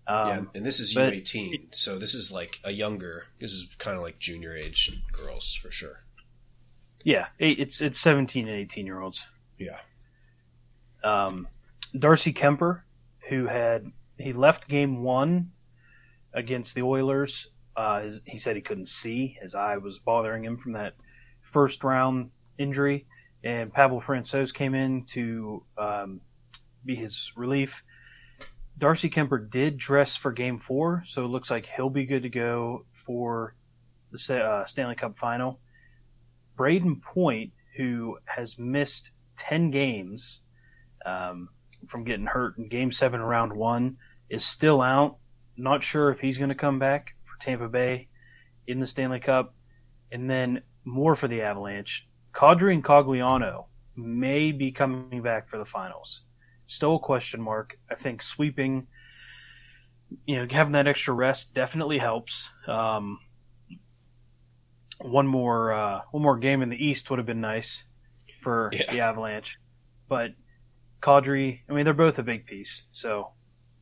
[0.06, 3.26] Um, yeah, and this is U18, so this is like a younger.
[3.40, 6.04] This is kind of like junior age girls for sure.
[7.04, 9.26] Yeah, it's it's 17 and 18 year olds.
[9.58, 9.78] Yeah.
[11.02, 11.48] Um,
[11.98, 12.82] Darcy Kuemper,
[13.28, 15.52] who had he left game one
[16.32, 17.48] against the Oilers.
[17.76, 19.38] Uh, his, he said he couldn't see.
[19.40, 20.94] His eye was bothering him from that
[21.40, 23.06] first round injury.
[23.42, 26.20] And Pavel Francouz came in to um,
[26.84, 27.82] be his relief.
[28.76, 32.28] Darcy Kuemper did dress for game four, so it looks like he'll be good to
[32.28, 33.54] go for
[34.10, 35.60] the uh, Stanley Cup final.
[36.56, 40.40] Brayden Point, who has missed 10 games
[41.04, 41.48] um,
[41.88, 45.18] from getting hurt in game seven, round one, is still out.
[45.56, 48.08] Not sure if he's going to come back for Tampa Bay
[48.66, 49.54] in the Stanley Cup.
[50.10, 52.08] And then more for the Avalanche.
[52.34, 53.66] Kadri and Cogliano
[53.96, 56.22] may be coming back for the finals.
[56.66, 57.78] Still a question mark.
[57.90, 58.88] I think sweeping,
[60.26, 62.48] you know, having that extra rest definitely helps.
[62.66, 63.20] Um,
[65.00, 67.84] one more uh, one more game in the East would have been nice
[68.40, 68.90] for yeah.
[68.90, 69.58] the Avalanche,
[70.08, 70.30] but
[71.02, 73.32] Kadri, I mean, they're both a big piece, so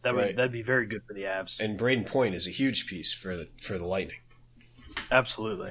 [0.03, 0.37] that would right.
[0.37, 1.61] that'd be very good for the Avs.
[1.61, 4.21] And Brayden Point is a huge piece for the for the Lightning.
[5.11, 5.71] Absolutely.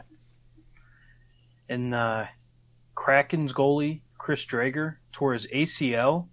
[1.68, 2.26] And uh,
[3.02, 6.28] Kraken's goalie Chris Driedger tore his ACL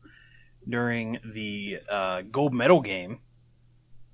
[0.68, 3.20] during the uh, gold medal game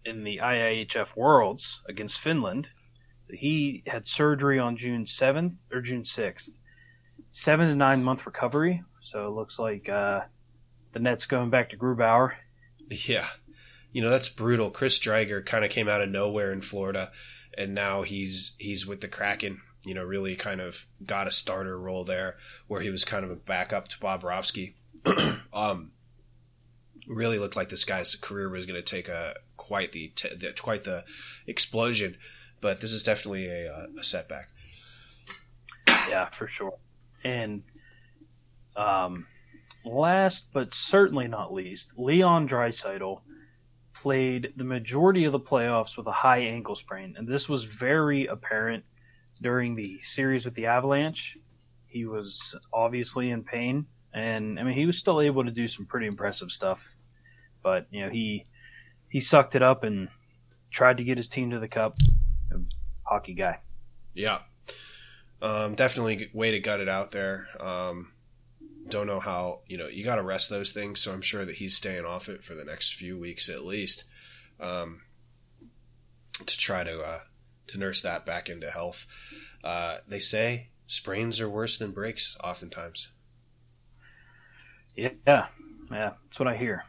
[0.05, 2.69] in the IIHF Worlds against Finland.
[3.29, 6.51] He had surgery on June 7th or June 6th.
[7.33, 8.85] Seven to nine month recovery.
[9.01, 10.21] So it looks like uh,
[10.93, 12.35] the net's going back to Grubauer.
[12.88, 13.27] Yeah.
[13.90, 14.71] You know, that's brutal.
[14.71, 17.11] Chris Driedger kind of came out of nowhere in Florida,
[17.59, 19.61] and now he's he's with the Kraken.
[19.85, 23.31] You know, really kind of got a starter role there, where he was kind of
[23.31, 24.75] a backup to Bobrovsky.
[25.53, 25.92] um,
[27.07, 30.85] really looked like this guy's career was going to take a quite the, the, quite
[30.85, 31.05] the
[31.47, 32.16] explosion,
[32.61, 34.49] but this is definitely a, uh, a setback.
[36.09, 36.79] Yeah, for sure.
[37.25, 37.62] And
[38.77, 39.27] um,
[39.85, 43.20] last but certainly not least, Leon Draisaitl
[43.94, 48.27] played the majority of the playoffs with a high ankle sprain, and this was very
[48.27, 48.85] apparent
[49.40, 51.38] during the series with the Avalanche.
[51.87, 55.87] He was obviously in pain, and I mean he was still able to do some
[55.87, 56.97] pretty impressive stuff.
[57.62, 58.47] But you know he
[59.09, 60.09] he sucked it up and
[60.70, 61.97] tried to get his team to the cup.
[63.03, 63.61] Hockey guy.
[64.14, 64.40] Yeah,
[65.42, 67.47] um, definitely way to gut it out there.
[67.61, 68.12] Um,
[68.88, 71.01] don't know how you know you got to rest those things.
[71.01, 74.05] So I'm sure that he's staying off it for the next few weeks at least
[74.61, 75.03] um,
[76.44, 77.18] to try to uh,
[77.68, 79.07] to nurse that back into health.
[79.62, 83.12] Uh, they say sprains are worse than breaks, oftentimes.
[84.96, 85.46] Yeah, yeah,
[85.90, 86.85] that's what I hear.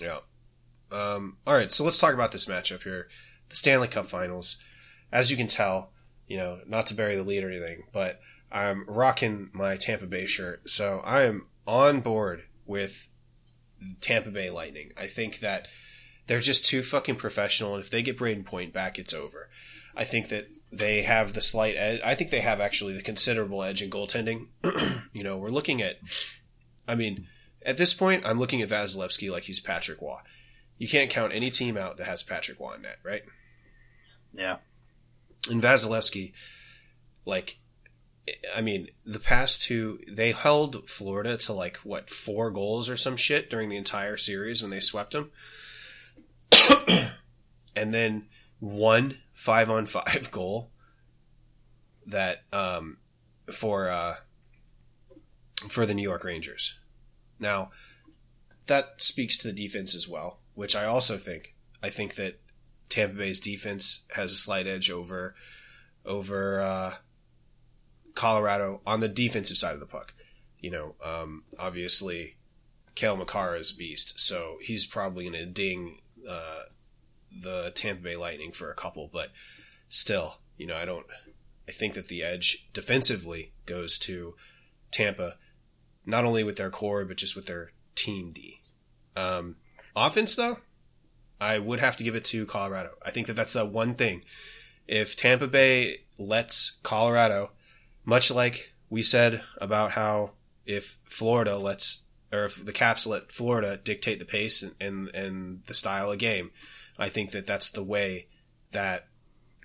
[0.00, 0.18] Yeah.
[0.90, 3.08] Um, all right, so let's talk about this matchup here,
[3.48, 4.60] the Stanley Cup Finals.
[5.12, 5.92] As you can tell,
[6.26, 10.26] you know, not to bury the lead or anything, but I'm rocking my Tampa Bay
[10.26, 13.08] shirt, so I am on board with
[14.00, 14.92] Tampa Bay Lightning.
[14.96, 15.68] I think that
[16.26, 19.48] they're just too fucking professional, and if they get Brayden Point back, it's over.
[19.96, 22.00] I think that they have the slight edge.
[22.04, 24.46] I think they have actually the considerable edge in goaltending.
[25.12, 25.96] you know, we're looking at,
[26.86, 27.26] I mean,
[27.62, 30.18] at this point, I'm looking at Vasilevskiy like he's Patrick Roy.
[30.78, 33.22] You can't count any team out that has Patrick Roy in net, right?
[34.32, 34.58] Yeah.
[35.50, 36.32] And Vasilevskiy,
[37.26, 37.58] like,
[38.54, 43.16] I mean, the past two, they held Florida to like, what, four goals or some
[43.16, 45.30] shit during the entire series when they swept them.
[47.76, 48.26] and then
[48.58, 50.70] one five on five goal
[52.06, 52.98] that, um,
[53.52, 54.16] for, uh,
[55.68, 56.78] for the New York Rangers.
[57.38, 57.70] Now,
[58.66, 61.54] that speaks to the defense as well, which I also think.
[61.82, 62.40] I think that
[62.88, 65.34] Tampa Bay's defense has a slight edge over,
[66.04, 66.94] over, uh,
[68.14, 70.14] Colorado on the defensive side of the puck.
[70.58, 72.36] You know, um, obviously,
[72.94, 76.62] Cale Makar is a beast, so he's probably going to ding uh,
[77.30, 79.30] the Tampa Bay Lightning for a couple, but
[79.88, 81.06] still, you know, I don't.
[81.68, 84.34] I think that the edge defensively goes to
[84.90, 85.36] Tampa,
[86.04, 88.60] not only with their core but just with their team D.
[89.14, 89.56] Um,
[89.94, 90.58] offense, though,
[91.40, 92.90] I would have to give it to Colorado.
[93.04, 94.24] I think that that's the one thing.
[94.88, 97.52] If Tampa Bay lets Colorado
[98.04, 100.32] much like we said about how
[100.66, 105.62] if Florida lets or if the Caps let Florida dictate the pace and, and, and
[105.66, 106.50] the style of game,
[106.98, 108.28] I think that that's the way
[108.72, 109.06] that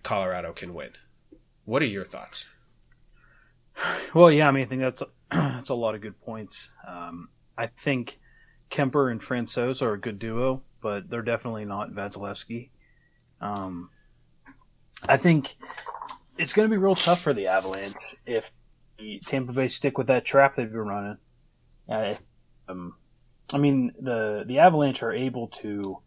[0.04, 0.92] Colorado can win.
[1.66, 2.48] What are your thoughts?
[4.14, 6.70] Well, yeah, I mean, I think that's that's a lot of good points.
[6.88, 8.18] Um, I think
[8.72, 12.70] Kuemper and Francouz are a good duo, but they're definitely not Vasilevskiy.
[13.42, 13.90] Um,
[15.04, 15.56] I think
[16.38, 18.52] it's going to be real tough for the Avalanche if
[19.26, 21.18] Tampa Bay stick with that trap they've been running.
[21.90, 22.16] Uh,
[22.68, 22.96] um,
[23.54, 26.00] I mean, the the Avalanche are able to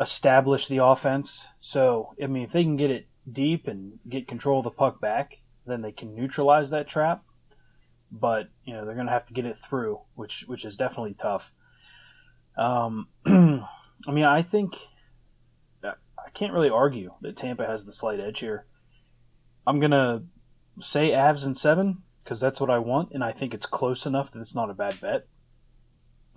[0.00, 1.46] establish the offense.
[1.60, 5.00] So, I mean, if they can get it deep and get control of the puck
[5.00, 7.24] back, then they can neutralize that trap.
[8.10, 11.14] But you know, they're going to have to get it through, which which is definitely
[11.14, 11.50] tough.
[12.56, 14.76] Um, I mean, I think
[16.28, 18.66] I can't really argue that Tampa has the slight edge here.
[19.66, 20.24] I'm gonna
[20.78, 24.32] say Avs in seven because that's what I want, and I think it's close enough
[24.32, 25.26] that it's not a bad bet.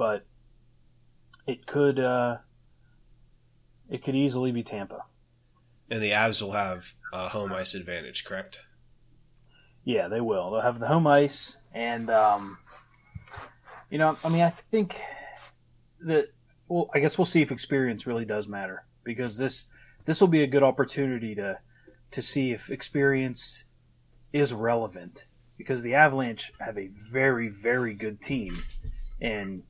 [0.02, 0.26] But
[1.46, 2.38] it could uh,
[3.88, 5.04] it could easily be Tampa.
[5.92, 8.64] And the Avs will have a home ice advantage, correct?
[9.84, 10.50] Yeah, they will.
[10.50, 12.58] They'll have the home ice, and um,
[13.92, 15.00] you know, I mean, I think
[16.00, 16.30] that.
[16.68, 19.68] Well, I guess we'll see if experience really does matter because this
[20.06, 21.60] this will be a good opportunity to
[22.10, 23.66] to see if experience
[24.34, 25.26] is relevant
[25.60, 28.64] because the Avalanche have a very very good team,
[29.22, 29.62] and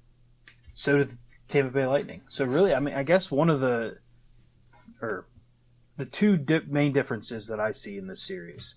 [0.82, 1.18] so do the
[1.48, 2.22] Tampa Bay Lightning.
[2.28, 4.00] So really, I mean, I guess one of the
[5.00, 5.28] or
[5.98, 8.76] the two di- main differences that I see in this series,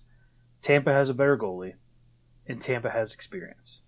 [0.61, 1.73] Tampa has a better goalie,
[2.47, 3.79] and Tampa has experience.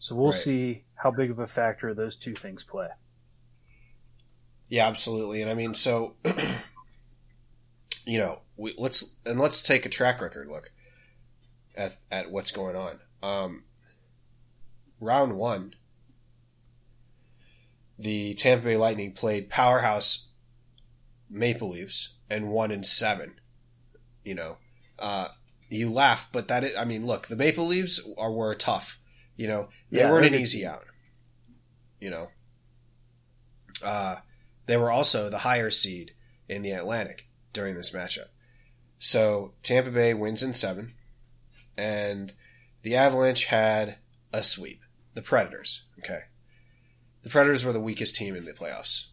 [0.00, 0.40] So we'll Right.
[0.40, 2.88] see how big of a factor those two things play.
[4.68, 5.40] Yeah, absolutely.
[5.40, 6.16] And I mean, so
[8.04, 10.72] you know, we, let's and let's take a track record look
[11.74, 13.00] at at what's going on.
[13.22, 13.64] Um,
[15.00, 15.74] round one,
[18.02, 20.28] the Tampa Bay Lightning played powerhouse
[21.30, 23.34] Maple Leafs and won in seven.
[24.24, 24.56] You know,
[24.98, 25.28] uh,
[25.68, 28.98] you laugh, but that is, I mean, look, the Maple Leafs are were tough.
[29.36, 30.84] You know, they Yeah, weren't an easy out.
[32.00, 32.28] You know,
[33.84, 34.16] uh,
[34.66, 36.12] they were also the higher seed
[36.48, 38.28] in the Atlantic during this matchup.
[38.98, 40.94] So Tampa Bay wins in seven,
[41.76, 42.32] and
[42.82, 43.96] the Avalanche had
[44.32, 44.80] a sweep.
[45.14, 46.20] The Predators, okay.
[47.22, 49.06] The Predators were the weakest team in the playoffs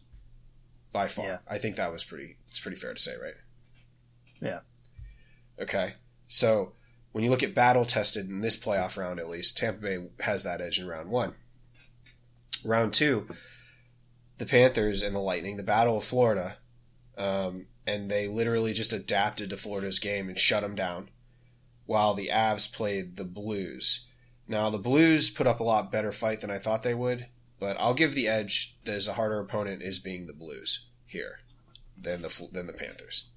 [0.92, 1.26] by far.
[1.26, 1.38] Yeah.
[1.48, 2.36] I think that was pretty.
[2.48, 3.34] It's pretty fair to say, right?
[4.40, 4.60] Yeah.
[5.60, 5.94] Okay.
[6.26, 6.72] So
[7.12, 10.42] when you look at battle tested in this playoff round, at least Tampa Bay has
[10.42, 11.34] that edge in round one.
[12.64, 13.28] Round two,
[14.38, 16.58] the Panthers and the Lightning, the Battle of Florida,
[17.16, 21.08] um, and they literally just adapted to Florida's game and shut them down,
[21.86, 24.06] while the Avs played the Blues.
[24.46, 27.26] Now the Blues put up a lot better fight than I thought they would,
[27.60, 31.38] but I'll give the edge as a harder opponent is being the Blues here
[31.96, 33.28] than the than the Panthers.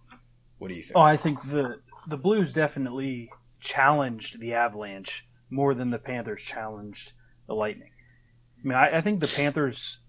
[0.58, 0.98] What do you think?
[0.98, 7.12] Oh, I think the the Blues definitely challenged the Avalanche more than the Panthers challenged
[7.48, 7.92] the Lightning.
[8.64, 10.00] I mean, I, I think the Panthers.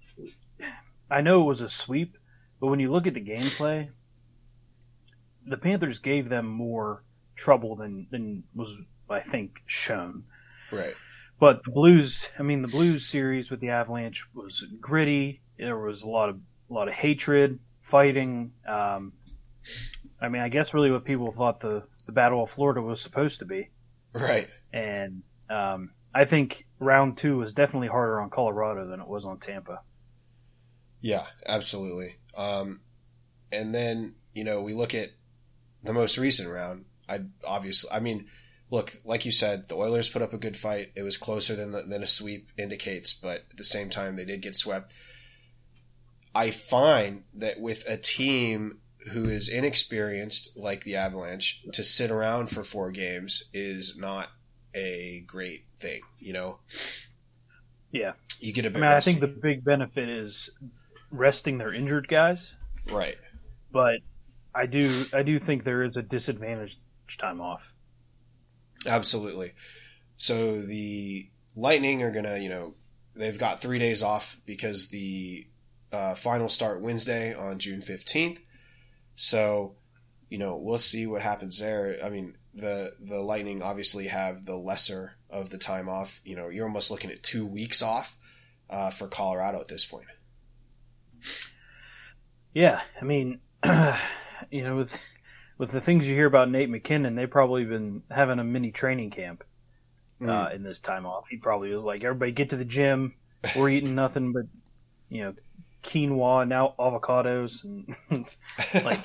[1.11, 2.17] I know it was a sweep,
[2.61, 3.91] but when you look at the gameplay,
[5.47, 7.03] the Panthers gave them more
[7.37, 8.77] trouble than than was
[9.11, 10.25] I think shown.
[10.71, 10.95] right.
[11.39, 15.43] But the Blues, I mean, the Blues series with the Avalanche was gritty.
[15.59, 18.53] There was a lot of a lot of hatred, fighting.
[18.67, 19.13] Um,
[20.21, 23.39] I mean, I guess really what people thought the the Battle of Florida was supposed
[23.41, 23.71] to be,
[24.13, 24.49] Right.
[24.73, 29.39] and um, I think round two was definitely harder on Colorado than it was on
[29.39, 29.81] Tampa.
[31.01, 32.17] Yeah, absolutely.
[32.37, 32.81] Um,
[33.53, 35.11] and then you know we look at
[35.83, 36.85] the most recent round.
[37.09, 38.27] I obviously, I mean,
[38.71, 40.93] look, like you said, the Oilers put up a good fight.
[40.95, 44.25] It was closer than the, than a sweep indicates, but at the same time, they
[44.25, 44.93] did get swept.
[46.35, 48.81] I find that with a team
[49.13, 54.29] who is inexperienced like the Avalanche, to sit around for four games is not
[54.75, 56.01] a great thing.
[56.19, 56.59] You know,
[57.93, 60.51] Yeah, you get a I mean, I think the big benefit is
[61.11, 62.55] resting their injured guys,
[62.91, 63.17] right.
[63.71, 64.01] but
[64.55, 66.79] I do I do think there is a disadvantage
[67.19, 67.74] time off.
[68.87, 69.53] Absolutely.
[70.17, 72.75] So the Lightning are gonna, you know,
[73.15, 75.47] they've got three days off because the
[75.93, 78.41] uh, final start Wednesday on June fifteenth.
[79.17, 79.77] So,
[80.29, 81.99] you know, we'll see what happens there.
[82.05, 86.21] I mean, the the Lightning obviously have the lesser of the time off.
[86.25, 88.17] You know, you're almost looking at two weeks off
[88.71, 90.07] uh, for Colorado at this point.
[92.53, 93.41] Yeah, I mean,
[94.51, 94.91] you know, with
[95.59, 99.11] with the things you hear about Nate MacKinnon, they've probably been having a mini training
[99.11, 99.45] camp.
[100.21, 100.55] uh, Mm.
[100.55, 101.25] in this time off.
[101.29, 103.15] He probably was like, "Everybody get to the gym.
[103.57, 104.45] We're eating nothing but
[105.11, 105.35] you know
[105.83, 107.95] quinoa and now avocados and
[108.85, 109.01] like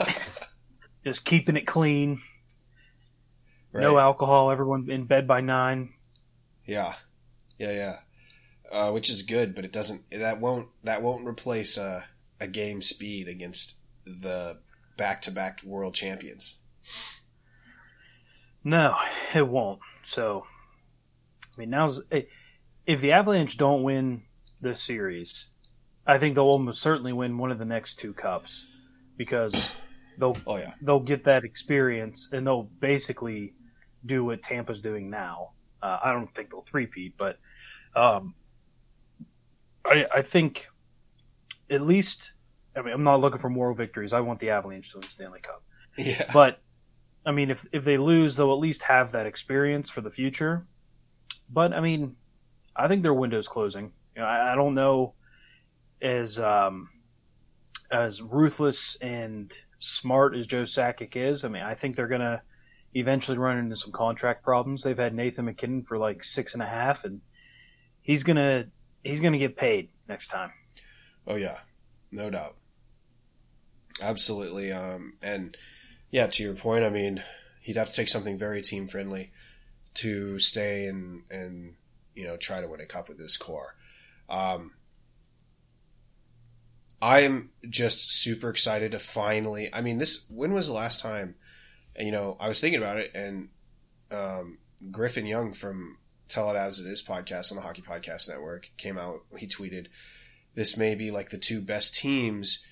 [1.03, 2.21] just keeping it clean.
[3.73, 4.49] No alcohol.
[4.51, 5.93] Everyone in bed by nine.
[6.65, 6.93] Yeah,
[7.57, 7.97] yeah, yeah.
[8.71, 10.09] Uh, which is good, but it doesn't.
[10.11, 10.67] That won't.
[10.83, 12.03] That won't replace uh,
[12.39, 14.59] a game speed against the
[14.99, 16.61] back-to-back world champions.
[18.63, 18.95] No,
[19.33, 19.79] it won't.
[20.03, 20.45] So,
[21.55, 22.23] I mean, now's eh,
[22.85, 24.23] if the Avalanche don't win
[24.61, 25.45] this series,
[26.05, 28.67] I think they'll almost certainly win one of the next two cups
[29.17, 29.75] because
[30.17, 33.53] they'll Oh yeah, they'll get that experience and they'll basically
[34.05, 35.51] do what Tampa's doing now.
[35.81, 37.37] Uh, I don't think they'll threepeat, but
[37.95, 38.35] um,
[39.85, 40.67] I, I think
[41.69, 42.33] at least.
[42.79, 44.13] I mean, I'm not looking for moral victories.
[44.13, 45.63] I want the Avalanche to win the Stanley Cup.
[45.97, 46.61] yeah, But
[47.25, 50.65] I mean, if if they lose, they'll at least have that experience for the future.
[51.49, 52.15] But I mean,
[52.75, 53.91] I think their window's closing.
[54.15, 55.13] You know, I, I don't know
[56.01, 56.89] as um,
[57.91, 61.43] as ruthless and smart as Joe Sakic is.
[61.43, 62.41] I mean, I think they're gonna
[62.93, 64.83] eventually run into some contract problems.
[64.83, 67.21] They've had Nathan MacKinnon for like six and a half, and
[68.01, 68.67] he's gonna
[69.03, 70.51] he's gonna get paid next time.
[71.27, 71.57] oh yeah,
[72.11, 72.55] no doubt,
[74.01, 74.71] absolutely.
[74.71, 75.55] Um, and
[76.11, 77.23] yeah, to your point, I mean,
[77.61, 79.31] he'd have to take something very team friendly
[79.95, 81.75] to stay and and
[82.15, 83.75] you know try to win a cup with this core.
[84.29, 84.71] Um,
[87.01, 89.73] I'm just super excited to finally.
[89.73, 90.25] I mean, this.
[90.29, 91.35] When was the last time?
[91.97, 93.49] You know, I was thinking about it, and
[94.11, 94.59] um,
[94.91, 95.97] Griffin Young from
[96.27, 99.21] Tell It As It Is podcast on the Hockey Podcast Network came out.
[99.37, 99.87] He tweeted,
[100.55, 102.65] "This may be like the two best teams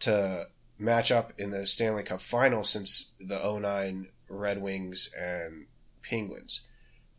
[0.00, 0.48] to
[0.78, 5.66] match up in the Stanley Cup final since the 09 Red Wings and
[6.02, 6.62] Penguins.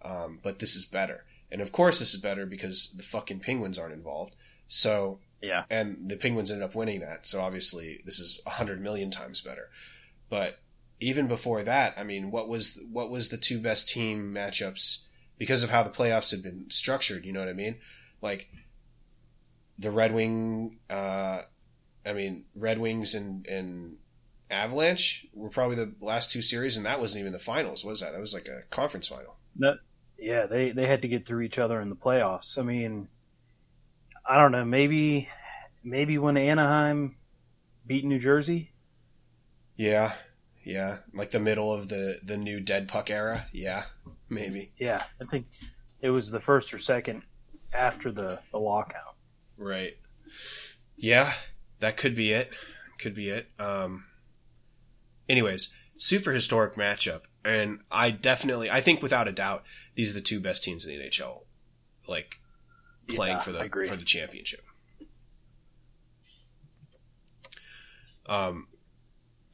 [0.02, 1.26] Um, but this is better.
[1.52, 4.36] And of course, this is better because the fucking Penguins aren't involved.
[4.68, 5.64] So, Yeah.
[5.70, 7.26] and the Penguins ended up winning that.
[7.26, 9.70] So obviously, this is a hundred million times better.
[10.30, 10.60] But
[11.00, 15.06] even before that, I mean, what was what was the two best team matchups
[15.38, 17.26] because of how the playoffs had been structured?
[17.26, 17.78] You know what I mean?
[18.22, 18.50] Like
[19.78, 21.44] the Red Wing, uh,
[22.08, 23.98] I mean, Red Wings and and
[24.50, 28.14] Avalanche were probably the last two series, and that wasn't even the finals, was that?
[28.14, 29.36] That was like a conference final.
[29.56, 29.76] No,
[30.18, 32.58] Yeah, they they had to get through each other in the playoffs.
[32.58, 33.08] I mean,
[34.26, 35.30] I don't know, maybe
[35.84, 37.16] maybe when Anaheim
[37.86, 38.72] beat New Jersey.
[39.76, 40.14] Yeah,
[40.64, 43.46] yeah, like the middle of the the new dead puck era.
[43.54, 43.84] Yeah,
[44.30, 44.72] maybe.
[44.78, 45.48] Yeah, I think
[46.02, 47.24] it was the first or second
[47.74, 49.16] after the, the lockout.
[49.58, 49.98] Right.
[50.96, 51.32] Yeah,
[51.80, 52.50] that could be it.
[53.00, 53.50] Could be it.
[53.60, 54.06] Um.
[55.30, 59.64] Anyways, super historic matchup, and I definitely, I think without a doubt,
[59.96, 61.44] these are the two best teams in the NHL,
[62.08, 62.40] like
[63.08, 64.62] playing Yeah, for the for the championship.
[68.26, 68.68] Um,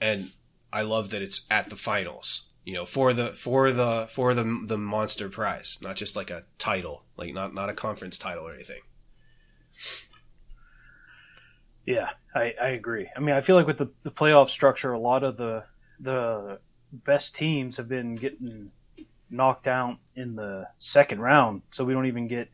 [0.01, 0.31] and
[0.71, 2.49] I love that it's at the finals.
[2.65, 6.45] You know, for the for the for the the monster prize, not just like a
[6.57, 8.81] title, like not not a conference title or anything.
[11.85, 13.09] Yeah, I, I agree.
[13.15, 15.63] I mean, I feel like with the, the playoff structure, a lot of the
[15.99, 16.59] the
[16.91, 18.71] best teams have been getting
[19.29, 22.49] knocked out in the second round, so we don't even get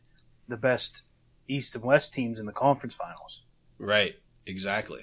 [0.48, 1.02] the best
[1.48, 3.42] East and West teams in the conference finals.
[3.78, 4.16] Right.
[4.46, 5.02] Exactly.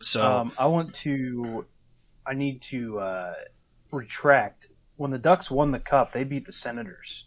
[0.00, 1.66] So Um, I want to,
[2.26, 3.34] I need to uh,
[3.90, 4.68] retract.
[4.96, 7.24] When the Ducks won the cup, they beat the Senators.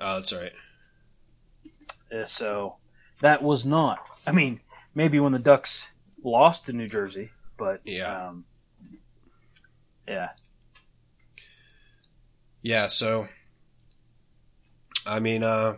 [0.00, 0.52] oh, that's all right.
[2.12, 2.76] Uh, so
[3.20, 3.98] that was not.
[4.26, 4.60] I mean,
[4.96, 5.86] maybe when the Ducks
[6.24, 8.28] lost to New Jersey, but Yeah.
[8.28, 8.44] um,
[10.08, 10.30] yeah,
[12.62, 12.88] Yeah.
[12.88, 13.28] So,
[15.04, 15.76] I mean, uh,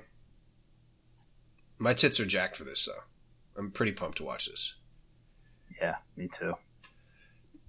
[1.78, 3.02] my tits are jacked for this, though.
[3.56, 4.76] I'm pretty pumped to watch this.
[5.80, 6.54] yeah, me too.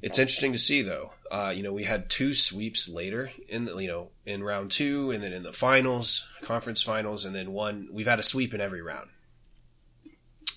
[0.02, 1.12] It's interesting to see, though.
[1.30, 5.12] Uh, you know, we had two sweeps later in the, you know in round two,
[5.12, 7.88] and then in the finals, conference finals, and then one.
[7.92, 9.10] We've had a sweep in every round.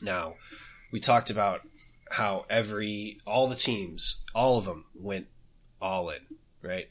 [0.00, 0.36] Now,
[0.92, 1.62] we talked about
[2.12, 5.26] how every all the teams, all of them went
[5.80, 6.20] all in,
[6.62, 6.88] right?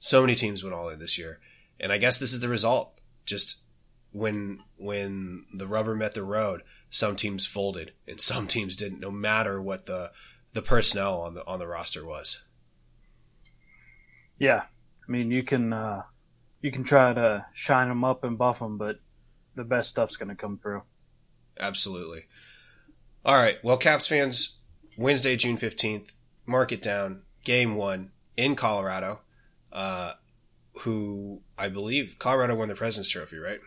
[0.00, 1.38] So many teams went all in this year,
[1.78, 2.98] and I guess this is the result.
[3.24, 3.62] Just
[4.10, 8.98] when when the rubber met the road, some teams folded and some teams didn't.
[8.98, 10.10] No matter what the
[10.54, 12.44] the personnel on the on the roster was.
[14.38, 14.62] Yeah,
[15.06, 16.02] I mean, you can uh,
[16.62, 18.96] you can try to shine them up and buff them, but
[19.54, 20.82] the best stuff's going to come through.
[21.60, 22.22] Absolutely.
[23.24, 23.62] All right.
[23.62, 24.58] Well, Caps fans,
[24.96, 26.14] Wednesday, June 15th,
[26.46, 27.22] mark it down.
[27.44, 29.20] Game one in Colorado.
[29.72, 30.12] Uh,
[30.80, 33.60] who I believe Colorado won the President's Trophy, right?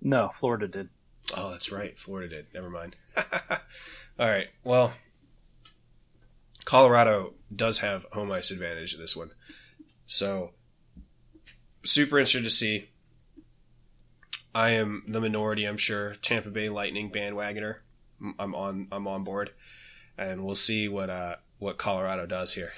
[0.00, 0.88] No, Florida did.
[1.36, 1.98] Oh, that's right.
[1.98, 2.46] Florida did.
[2.52, 2.96] Never mind.
[4.18, 4.48] All right.
[4.64, 4.94] Well,
[6.64, 9.30] Colorado does have home ice advantage in this one.
[10.06, 10.52] So,
[11.84, 12.90] super interested to see.
[14.54, 16.14] I am the minority, I'm sure.
[16.16, 17.78] Tampa Bay Lightning bandwagoner.
[18.38, 18.88] I'm on.
[18.92, 19.50] I'm on board,
[20.16, 22.72] and we'll see what uh, what Colorado does here.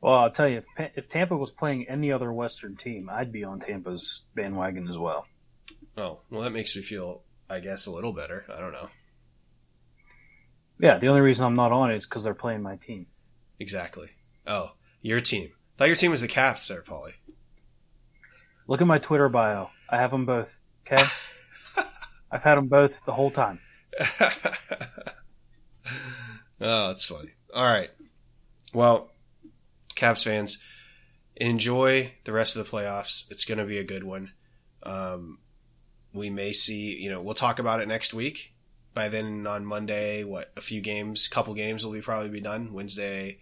[0.00, 3.44] Well, I'll tell you, if, if Tampa was playing any other Western team, I'd be
[3.44, 5.26] on Tampa's bandwagon as well.
[5.96, 8.44] Oh, well, that makes me feel, I guess, a little better.
[8.52, 8.88] I don't know.
[10.80, 13.06] Yeah, the only reason I'm not on it is because they're playing my team.
[13.60, 14.08] Exactly.
[14.44, 15.52] Oh, your team.
[15.76, 17.14] thought your team was the Caps there, Paulie.
[18.66, 19.70] Look at my Twitter bio.
[19.88, 20.52] I have them both.
[20.84, 21.02] Okay?
[22.32, 23.60] I've had them both the whole time.
[26.60, 27.30] oh, that's funny.
[27.54, 27.90] All right.
[28.72, 29.10] Well,
[29.94, 30.62] Caps fans,
[31.36, 33.30] enjoy the rest of the playoffs.
[33.30, 34.32] It's going to be a good one.
[34.82, 35.38] Um,
[36.14, 38.54] we may see, you know, we'll talk about it next week.
[38.94, 42.72] By then on Monday, what, a few games, couple games will be probably be done.
[42.72, 43.38] Wednesday,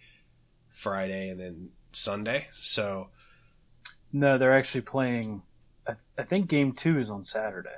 [0.69, 2.47] Friday, and then Sunday.
[2.55, 3.09] So.
[4.13, 5.41] No, they're actually playing,
[5.87, 7.69] I, I think game two is on Saturday.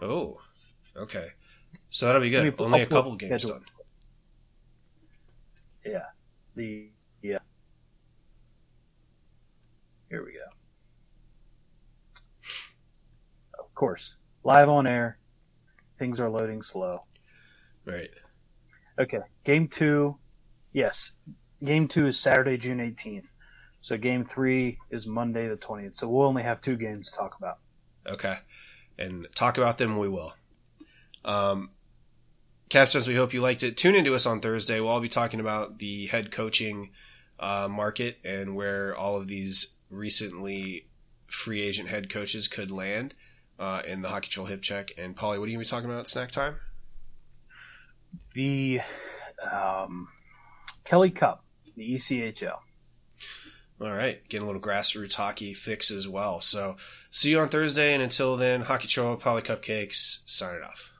[0.00, 0.40] Oh,
[0.94, 1.28] okay.
[1.96, 2.54] So that'll be good.
[2.58, 3.62] Only a couple games done.
[5.82, 6.02] Yeah.
[6.54, 6.90] The,
[7.22, 7.38] yeah.
[10.10, 10.40] Here we go.
[13.58, 15.16] Of course, live on air.
[15.98, 17.00] Things are loading slow.
[17.86, 18.10] Right.
[19.00, 19.20] Okay.
[19.44, 20.18] Game two.
[20.74, 21.12] Yes.
[21.64, 23.24] Game two is Saturday, June 18th.
[23.80, 25.94] So game three is Monday, the 20th.
[25.94, 27.56] So we'll only have two games to talk about.
[28.06, 28.36] Okay.
[28.98, 30.34] And talk about them we will.
[31.24, 31.70] Um,
[32.68, 33.76] Capstones, we hope you liked it.
[33.76, 34.80] Tune into us on Thursday.
[34.80, 36.90] We'll all be talking about the head coaching
[37.38, 40.88] uh, market and where all of these recently
[41.28, 43.14] free agent head coaches could land
[43.58, 44.92] uh, in the Hockey Troll Hip Check.
[44.98, 46.56] And Polly, what are you going to be talking about at snack time?
[48.34, 48.80] The
[49.52, 50.08] um,
[50.84, 51.44] Kelly Cup,
[51.76, 52.58] the ECHL.
[53.78, 56.40] All right, getting a little grassroots hockey fix as well.
[56.40, 56.76] So,
[57.10, 60.95] see you on Thursday, and until then, Hockey Troll, Paulie Cupcakes, sign it off.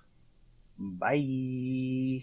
[0.78, 2.22] Bye.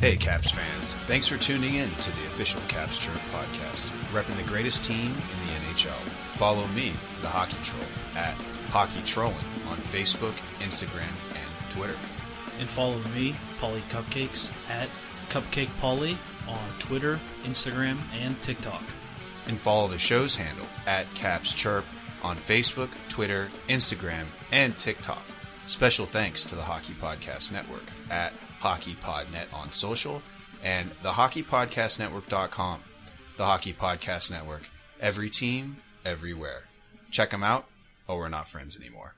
[0.00, 0.94] Hey, Caps fans.
[1.06, 5.46] Thanks for tuning in to the official Caps Chirp podcast, repping the greatest team in
[5.46, 5.88] the NHL.
[6.36, 7.82] Follow me, the Hockey Troll,
[8.14, 8.34] at
[8.68, 9.34] Hockey Trolling
[9.68, 11.96] on Facebook, Instagram, and Twitter.
[12.60, 14.88] And follow me, Polly Cupcakes, at
[15.30, 18.82] Cupcake Polly on Twitter, Instagram, and TikTok.
[19.48, 21.86] And follow the show's handle at Caps Chirp
[22.26, 25.22] on Facebook, Twitter, Instagram, and TikTok.
[25.68, 30.22] Special thanks to the Hockey Podcast Network at HockeyPodNet on social
[30.62, 32.80] and the HockeyPodcastNetwork.com.
[33.36, 34.68] The Hockey Podcast Network.
[35.00, 36.64] Every team, everywhere.
[37.10, 37.66] Check them out,
[38.08, 39.15] or we're not friends anymore.